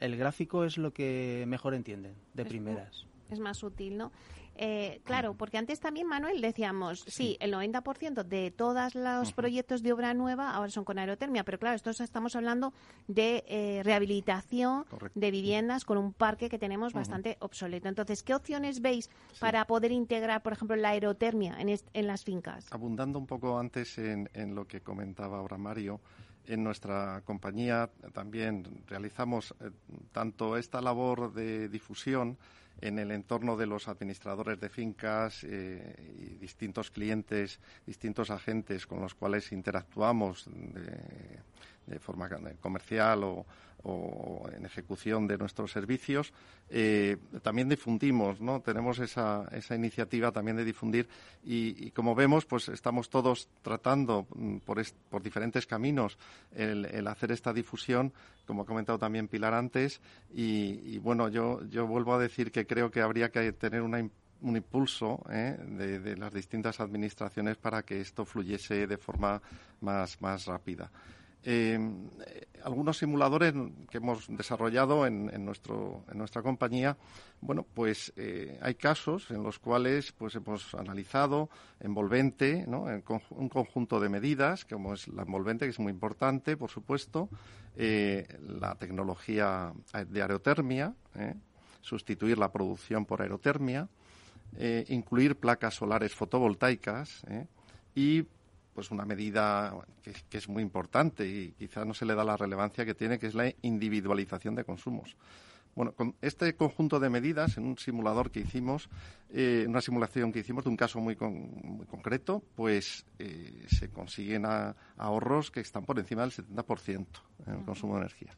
[0.00, 3.06] el gráfico es lo que mejor entienden de primeras.
[3.30, 4.12] Es más útil, ¿no?
[4.56, 9.92] Eh, claro, porque antes también, Manuel, decíamos, sí, el 90% de todos los proyectos de
[9.92, 12.72] obra nueva ahora son con aerotermia, pero claro, esto estamos hablando
[13.08, 17.88] de eh, rehabilitación de viviendas con un parque que tenemos bastante obsoleto.
[17.88, 19.10] Entonces, ¿qué opciones veis
[19.40, 22.66] para poder integrar, por ejemplo, la aerotermia en, en las fincas?
[22.70, 26.00] Abundando un poco antes en, en lo que comentaba ahora Mario,
[26.46, 29.70] en nuestra compañía también realizamos eh,
[30.12, 32.36] tanto esta labor de difusión
[32.80, 39.00] en el entorno de los administradores de fincas eh, y distintos clientes, distintos agentes con
[39.00, 40.48] los cuales interactuamos
[42.00, 42.28] forma
[42.60, 43.46] comercial o,
[44.56, 46.32] en ejecución de nuestros servicios,
[46.70, 48.60] eh, también difundimos, ¿no?
[48.62, 51.06] Tenemos esa, esa iniciativa también de difundir
[51.44, 56.16] y, como vemos, pues estamos todos tratando mm, por, por diferentes caminos
[56.54, 58.14] el, hacer esta difusión,
[58.46, 60.00] como ha comentado también Pilar antes,
[60.32, 63.98] y, bueno, yo, yo vuelvo a decir que creo que habría que tener una
[64.44, 65.56] un impulso ¿eh?
[65.58, 69.40] de, las distintas administraciones para que esto fluyese de forma
[69.80, 70.90] más, más rápida.
[71.44, 71.78] Eh,
[72.62, 73.52] algunos simuladores
[73.90, 76.96] que hemos desarrollado en, nuestro, en nuestra compañía,
[77.42, 82.86] bueno, pues eh, hay casos en los cuales pues hemos analizado envolvente, ¿no?
[83.30, 87.28] un conjunto de medidas, como es la envolvente, que es muy importante, por supuesto,
[87.76, 89.74] la tecnología
[90.08, 90.94] de aerotermia,
[91.82, 93.88] sustituir la producción por aerotermia,
[94.56, 97.46] eh, incluir placas solares fotovoltaicas ¿eh?
[97.94, 98.24] y
[98.74, 99.72] pues una medida
[100.02, 103.26] que, es muy importante y quizá no se le da la relevancia que tiene, que
[103.26, 105.16] es la individualización de consumos.
[105.74, 108.88] Bueno, con este conjunto de medidas, en un simulador que hicimos,
[109.30, 113.04] eh, una simulación que hicimos de un caso muy, concreto, pues
[113.66, 114.44] se consiguen
[114.96, 117.06] ahorros que están por encima del 70%
[117.46, 118.36] en el consumo de energía.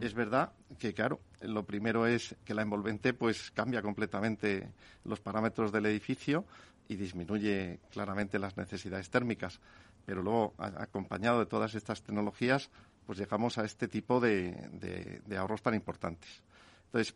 [0.00, 4.70] Es verdad que, claro, lo primero es que la envolvente pues cambia completamente
[5.04, 6.44] los parámetros del edificio
[6.88, 9.60] y disminuye claramente las necesidades térmicas.
[10.06, 12.70] Pero luego, acompañado de todas estas tecnologías,
[13.06, 16.42] pues llegamos a este tipo de, ahorros tan importantes.
[16.86, 17.14] Entonces,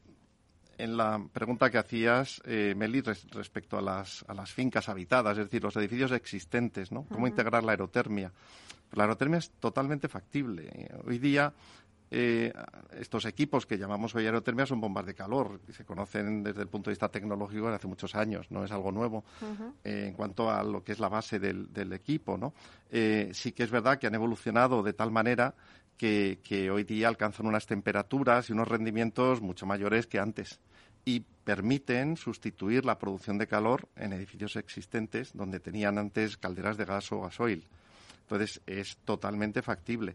[0.76, 5.44] en la pregunta que hacías, eh, Meli, respecto a las, a las fincas habitadas, es
[5.44, 7.04] decir, los edificios existentes, ¿no?
[7.04, 8.32] ¿Cómo integrar la aerotermia?
[8.92, 10.90] La aerotermia es totalmente factible.
[11.06, 11.52] Hoy día
[12.14, 12.52] eh,
[13.00, 16.68] estos equipos que llamamos hoy aerotermia son bombas de calor, que se conocen desde el
[16.68, 19.24] punto de vista tecnológico desde hace muchos años, no es algo nuevo
[19.82, 22.36] eh, en cuanto a lo que es la base del, equipo.
[22.36, 22.52] ¿no?
[22.90, 25.54] Eh, sí que es verdad que han evolucionado de tal manera
[25.96, 30.60] que, hoy día alcanzan unas temperaturas y unos rendimientos mucho mayores que antes
[31.06, 36.84] y permiten sustituir la producción de calor en edificios existentes donde tenían antes calderas de
[36.84, 37.66] gas o gasoil.
[38.20, 40.14] Entonces, es totalmente factible.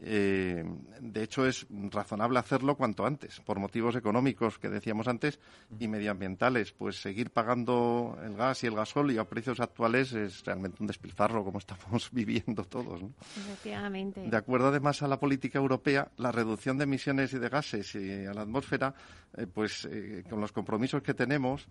[0.00, 0.64] Eh,
[1.00, 5.40] de hecho, es razonable hacerlo cuanto antes, por motivos económicos que decíamos antes
[5.78, 6.72] y medioambientales.
[6.72, 11.44] Pues seguir pagando el gas y el gasóleo a precios actuales es realmente un despilfarro,
[11.44, 13.02] como estamos viviendo todos.
[13.36, 14.28] Efectivamente.
[14.28, 18.24] De acuerdo, además, a la política europea, la reducción de emisiones y de gases y
[18.24, 18.94] a la atmósfera,
[19.36, 21.66] eh, pues eh, con los compromisos que tenemos,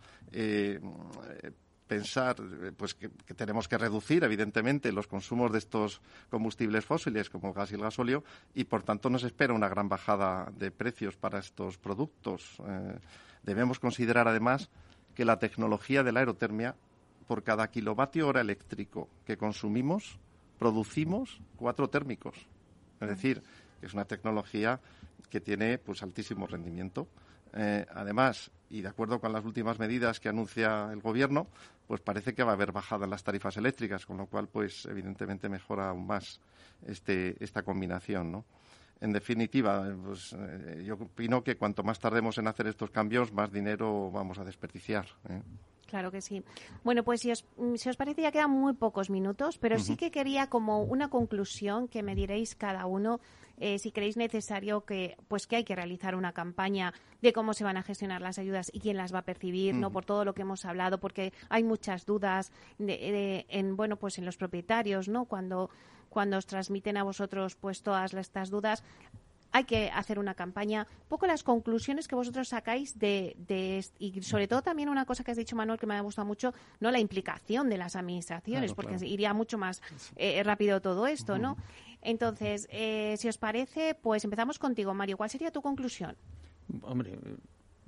[1.88, 7.49] pensar eh, pues que, tenemos que reducir evidentemente los consumos de estos combustibles fósiles como
[7.49, 8.23] el gas y el gasóleo
[8.53, 12.57] y por tanto nos espera una gran bajada de precios para estos productos.
[12.67, 12.99] Eh,
[13.43, 14.69] debemos considerar además
[15.15, 16.75] que la tecnología de la aerotermia
[17.27, 20.19] por cada kilovatio hora eléctrico que consumimos
[20.59, 22.47] producimos cuatro térmicos.
[22.99, 23.43] Es decir,
[23.81, 24.79] es una tecnología
[25.29, 27.07] que tiene pues altísimo rendimiento.
[27.54, 31.48] Eh, además, y de acuerdo con las últimas medidas que anuncia el Gobierno,
[31.88, 34.86] pues parece que va a haber bajada en las tarifas eléctricas, con lo cual, pues
[34.86, 36.41] evidentemente mejora aún más
[36.86, 38.43] este, esta combinación.
[39.00, 43.52] En definitiva, pues, eh, yo opino que cuanto más tardemos en hacer estos cambios, más
[43.52, 45.06] dinero vamos a desperdiciar.
[45.30, 45.41] ¿eh?
[45.88, 46.43] Claro que sí.
[46.83, 50.11] Bueno, pues si os, si os parece ya quedan muy pocos minutos, pero sí que
[50.11, 53.19] quería como una conclusión que me diréis cada uno
[53.59, 57.63] eh, si creéis necesario que pues que hay que realizar una campaña de cómo se
[57.63, 60.33] van a gestionar las ayudas y quién las va a percibir, no por todo lo
[60.33, 65.71] que hemos hablado, porque hay muchas dudas en bueno pues en los propietarios, no cuando
[66.09, 68.83] cuando os transmiten a vosotros pues todas estas dudas
[69.52, 70.88] hay que hacer una campaña.
[71.04, 75.24] Un poco las conclusiones que vosotros sacáis de, de, y sobre todo también una cosa
[75.24, 78.74] que has dicho Manuel que me ha gustado mucho, no la implicación de las administraciones,
[78.74, 79.82] porque iría mucho más
[80.16, 81.58] eh, rápido todo esto, ¿no?
[82.02, 85.18] Entonces, eh, si os parece, pues empezamos contigo, Mario.
[85.18, 86.16] ¿Cuál sería tu conclusión?
[86.84, 87.18] Hombre,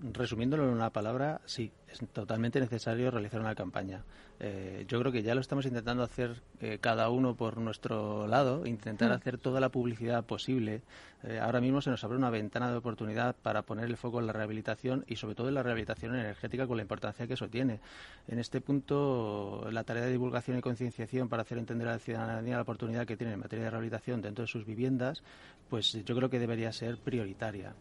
[0.02, 4.04] resumiéndolo en una palabra, sí, es totalmente necesario realizar una campaña.
[4.40, 8.66] Eh, yo creo que ya lo estamos intentando hacer eh, cada uno por nuestro lado,
[8.66, 9.14] intentar mm.
[9.14, 10.82] hacer toda la publicidad posible.
[11.24, 14.28] Eh, ahora mismo se nos abre una ventana de oportunidad para poner el foco en
[14.28, 17.82] la rehabilitación y sobre todo en la rehabilitación energética con la importancia que eso tiene.
[18.28, 22.56] En este punto, la tarea de divulgación y concienciación para hacer entender a la ciudadanía
[22.56, 25.24] la oportunidad que tiene en materia de rehabilitación dentro de sus viviendas,
[25.70, 27.74] pues yo creo que debería ser prioritaria.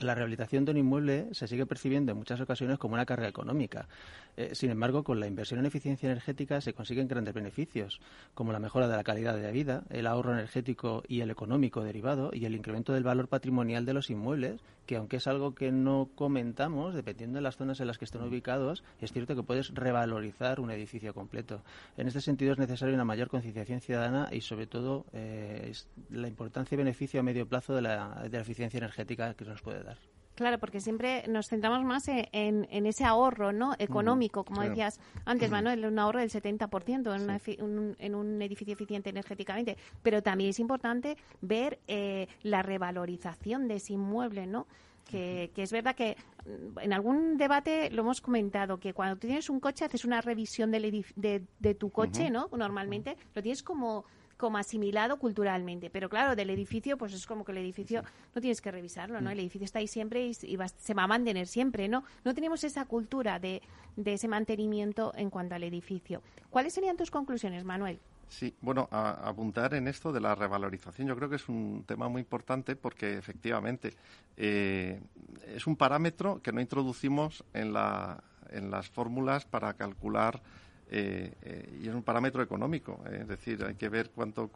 [0.00, 3.88] La rehabilitación de un inmueble se sigue percibiendo en muchas ocasiones como una carga económica.
[4.36, 8.00] Eh, sin embargo, con la inversión en eficiencia energética se consiguen grandes beneficios,
[8.34, 11.82] como la mejora de la calidad de la vida, el ahorro energético y el económico
[11.82, 15.72] derivado y el incremento del valor patrimonial de los inmuebles, que aunque es algo que
[15.72, 19.74] no comentamos, dependiendo de las zonas en las que estén ubicados, es cierto que puedes
[19.74, 21.62] revalorizar un edificio completo.
[21.96, 25.72] En este sentido es necesaria una mayor concienciación ciudadana y, sobre todo, eh,
[26.10, 29.62] la importancia y beneficio a medio plazo de la, de la eficiencia energética que nos
[29.62, 30.15] puede dar.
[30.36, 35.86] Claro, porque siempre nos centramos más en, ese ahorro no económico, como decías antes, Manuel,
[35.86, 39.78] un ahorro del 70% en, un, en un edificio eficiente energéticamente.
[40.02, 44.66] Pero también es importante ver eh, la revalorización de ese inmueble, ¿no?
[45.10, 49.58] Que, es verdad que mm, en algún debate lo hemos comentado, que cuando tienes un
[49.58, 52.50] coche haces una revisión de, de, tu coche, ¿no?
[52.52, 54.04] Normalmente lo tienes como
[54.36, 55.90] como asimilado culturalmente.
[55.90, 58.02] Pero claro, del edificio, pues es como que el edificio
[58.34, 59.30] no tienes que revisarlo, ¿no?
[59.30, 59.32] Mm.
[59.32, 62.04] El edificio está ahí siempre y, se va a mantener siempre, ¿no?
[62.24, 63.62] No tenemos esa cultura de,
[63.96, 66.22] de ese mantenimiento en cuanto al edificio.
[66.50, 67.98] ¿Cuáles serían tus conclusiones, Manuel?
[68.28, 72.08] Sí, bueno, a, apuntar en esto de la revalorización, yo creo que es un tema
[72.08, 73.94] muy importante porque efectivamente
[74.36, 75.00] eh,
[75.46, 80.42] es un parámetro que no introducimos en, la, en las fórmulas para calcular
[80.88, 83.02] eh, eh, y es un parámetro económico.
[83.10, 84.50] Eh, es decir, hay que ver cuánto,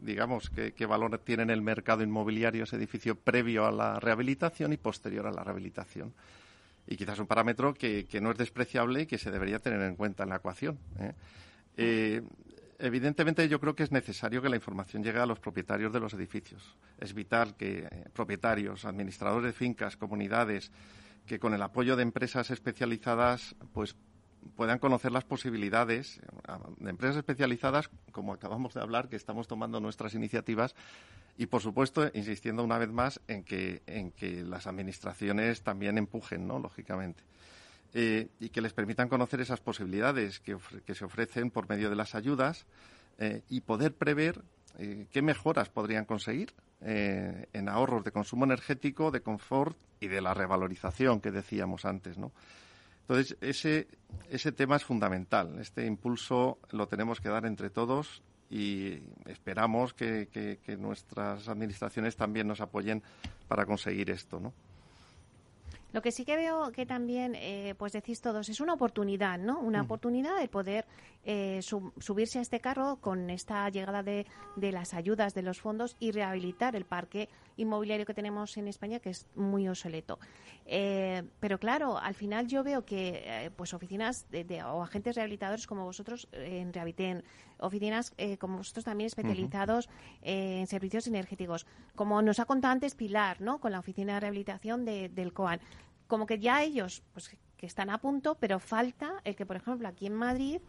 [0.00, 4.76] digamos, qué, valor tiene en el mercado inmobiliario ese edificio previo a la rehabilitación y
[4.76, 6.12] posterior a la rehabilitación.
[6.86, 10.24] Y quizás un parámetro que, no es despreciable y que se debería tener en cuenta
[10.24, 10.78] en la ecuación.
[12.78, 16.14] evidentemente, yo creo que es necesario que la información llegue a los propietarios de los
[16.14, 16.76] edificios.
[16.98, 20.72] Es vital que propietarios, administradores de fincas, comunidades,
[21.26, 23.94] que con el apoyo de empresas especializadas, pues
[24.56, 26.20] puedan conocer las posibilidades
[26.78, 30.74] de empresas especializadas, como acabamos de hablar, que estamos tomando nuestras iniciativas
[31.36, 36.46] y, por supuesto, insistiendo una vez más en que, en que las administraciones también empujen,
[36.46, 36.58] ¿no?
[36.58, 37.22] lógicamente.
[37.92, 40.56] Eh, y que les permitan conocer esas posibilidades que,
[40.94, 42.64] se ofrecen por medio de las ayudas
[43.18, 44.42] eh, y poder prever
[44.78, 50.32] eh, qué mejoras podrían conseguir en ahorros de consumo energético, de confort y de la
[50.32, 52.32] revalorización que decíamos antes, ¿no?
[53.10, 53.88] Entonces, ese,
[54.30, 55.58] ese tema es fundamental.
[55.58, 62.60] Este impulso lo tenemos que dar entre todos y esperamos que, nuestras administraciones también nos
[62.60, 63.02] apoyen
[63.48, 64.54] para conseguir esto, ¿no?
[65.92, 69.58] Lo que sí que veo que también, eh, pues decís todos, es una oportunidad, ¿no?
[69.58, 70.86] Una oportunidad de poder
[71.24, 74.26] eh, subirse a este carro con esta llegada de,
[74.56, 79.00] de, las ayudas de los fondos y rehabilitar el parque inmobiliario que tenemos en España,
[79.00, 80.20] que es muy obsoleto.
[80.66, 85.84] Eh, pero claro, al final yo veo que pues oficinas de, o agentes rehabilitadores como
[85.84, 87.24] vosotros en Rehabiliten,
[87.58, 89.88] oficinas como vosotros también especializados
[90.22, 91.66] en servicios energéticos,
[91.96, 93.58] como nos ha contado antes Pilar, ¿no?
[93.58, 95.60] Con la oficina de rehabilitación del COAN
[96.10, 99.86] como que ya ellos pues que están a punto, pero falta el que, por ejemplo,
[99.86, 100.60] aquí en Madrid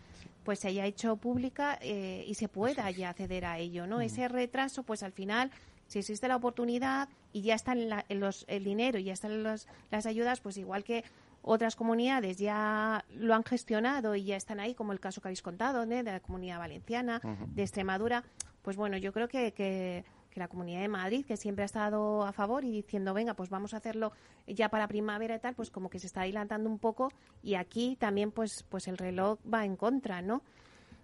[0.43, 4.01] pues se haya hecho pública eh, y se pueda ya acceder a ello, ¿no?
[4.01, 5.51] Ese retraso, pues al final,
[5.87, 10.41] si existe la oportunidad y ya están los, el dinero y ya están las ayudas,
[10.41, 11.03] pues igual que
[11.43, 15.41] otras comunidades ya lo han gestionado y ya están ahí, como el caso que habéis
[15.41, 18.23] contado, de la comunidad valenciana, de Extremadura,
[18.61, 22.23] pues bueno, yo creo que, que que la Comunidad de Madrid, que siempre ha estado
[22.23, 24.13] a favor y diciendo, venga, pues vamos a hacerlo
[24.47, 27.11] ya para primavera y tal, pues como que se está adelantando un poco
[27.43, 30.41] y aquí también pues, pues el reloj va en contra, ¿no?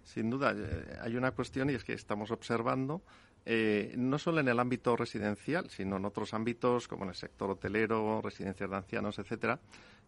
[0.02, 3.02] Sin duda, eh, hay una cuestión y es que estamos observando,
[3.44, 7.50] eh, no solo en el ámbito residencial, sino en otros ámbitos como en el sector
[7.50, 9.60] hotelero, residencias de ancianos, etcétera,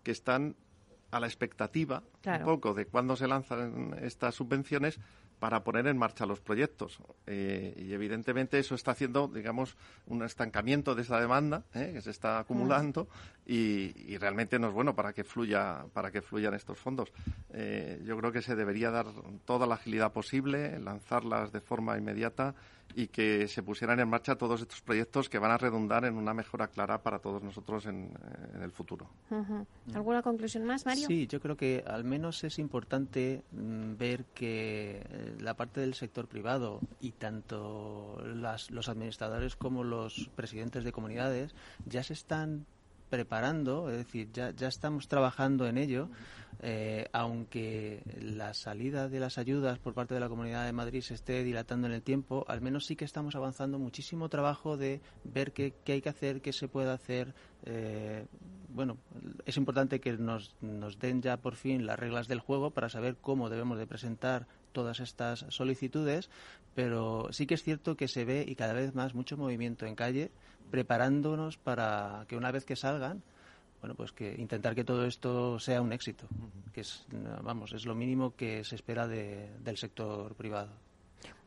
[0.02, 0.56] que están
[1.10, 4.98] a la expectativa un poco de cuándo se lanzan estas subvenciones
[5.40, 6.98] para poner en marcha los proyectos.
[7.26, 9.74] Eh, y evidentemente eso está haciendo, digamos,
[10.06, 13.08] un estancamiento de esa demanda eh, que se está acumulando
[13.46, 17.10] y, realmente no es bueno para que fluya, para que fluyan estos fondos.
[17.54, 19.06] Eh, yo creo que se debería dar
[19.46, 22.54] toda la agilidad posible, lanzarlas de forma inmediata
[22.94, 26.34] y que se pusieran en marcha todos estos proyectos que van a redundar en una
[26.34, 28.10] mejora clara para todos nosotros en,
[28.60, 29.08] el futuro.
[29.94, 31.06] ¿Alguna conclusión más, Mario?
[31.06, 35.02] Sí, yo creo que al menos es importante mm, ver que
[35.38, 41.54] la parte del sector privado y tanto los administradores como los presidentes de comunidades
[41.86, 42.66] ya se están
[43.10, 46.08] preparando, es decir, ya, ya estamos trabajando en ello,
[46.62, 51.14] eh, aunque la salida de las ayudas por parte de la Comunidad de Madrid se
[51.14, 55.52] esté dilatando en el tiempo, al menos sí que estamos avanzando muchísimo trabajo de ver
[55.52, 57.34] qué, qué hay que hacer, qué se puede hacer.
[57.64, 58.26] Eh,
[58.68, 58.96] bueno,
[59.44, 63.16] es importante que nos, nos den ya por fin las reglas del juego para saber
[63.20, 66.30] cómo debemos de presentar todas estas solicitudes,
[66.74, 69.94] pero sí que es cierto que se ve y cada vez más mucho movimiento en
[69.94, 70.30] calle
[70.70, 73.22] preparándonos para que una vez que salgan,
[73.80, 76.26] bueno, pues que intentar que todo esto sea un éxito,
[76.72, 77.06] que es,
[77.42, 80.70] vamos, es lo mínimo que se espera del sector privado.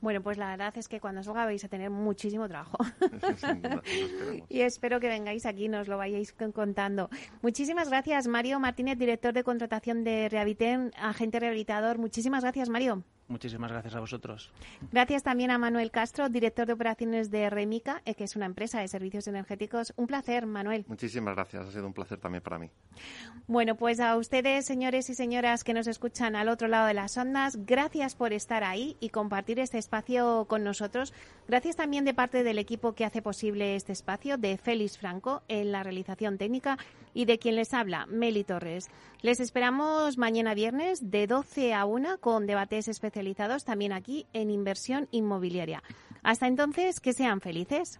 [0.04, 2.78] Bueno, pues la verdad es que cuando salga vais a tener muchísimo trabajo.
[4.49, 7.10] y espero que vengáis aquí y nos lo vayáis contando.
[7.41, 11.99] Muchísimas gracias, Mario Martínez, director de contratación de Rehabiten, agente rehabilitador.
[11.99, 13.06] Muchísimas gracias, Mario.
[13.30, 14.51] Muchísimas gracias a vosotros.
[14.91, 18.82] Gracias también a Manuel Castro, director de operaciones de Remica, eh, que es una empresa
[18.82, 19.93] de servicios energéticos.
[19.95, 20.84] Un placer, Manuel.
[20.88, 22.70] Muchísimas gracias, ha sido un placer también para mí.
[23.47, 27.18] Bueno, pues a ustedes, señores y señoras que nos escuchan al otro lado de las
[27.18, 29.92] ondas, gracias por estar ahí y compartir este espacio
[30.47, 31.13] con nosotros.
[31.47, 35.71] Gracias también de parte del equipo que hace posible este espacio, de Félix Franco en
[35.71, 36.79] la realización técnica
[37.13, 38.89] y de quien les habla, Meli Torres.
[39.21, 45.07] Les esperamos mañana viernes de 12 a 1 con debates especializados también aquí en inversión
[45.11, 45.83] inmobiliaria.
[46.23, 47.99] Hasta entonces, que sean felices.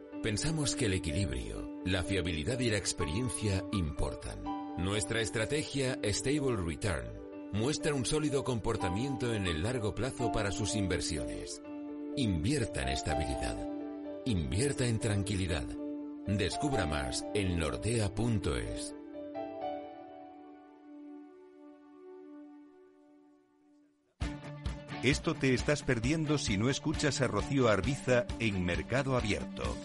[0.23, 4.43] Pensamos que el equilibrio, la fiabilidad y la experiencia importan.
[4.77, 7.07] Nuestra estrategia Stable Return
[7.53, 11.59] muestra un sólido comportamiento en el largo plazo para sus inversiones.
[12.17, 13.67] Invierta en estabilidad.
[14.25, 15.65] Invierta en tranquilidad.
[16.27, 18.95] Descubra más en nordea.es.
[25.01, 29.75] Esto te estás perdiendo si no escuchas a Rocío Arbiza en Mercado Abierto.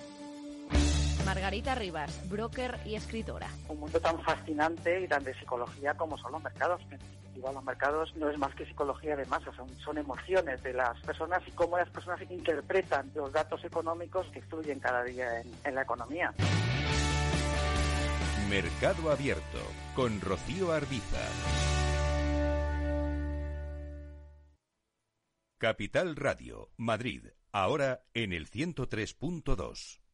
[1.27, 3.49] Margarita Rivas, broker y escritora.
[3.69, 6.81] Un mundo tan fascinante y tan de psicología como son los mercados.
[6.83, 10.73] En definitiva, los mercados no es más que psicología de masas, son, son emociones de
[10.73, 15.53] las personas y cómo las personas interpretan los datos económicos que influyen cada día en,
[15.65, 16.33] en la economía.
[18.49, 19.59] Mercado Abierto
[19.97, 21.19] con Rocío Arbiza.
[25.59, 30.06] Capital Radio, Madrid, ahora en el 103.2.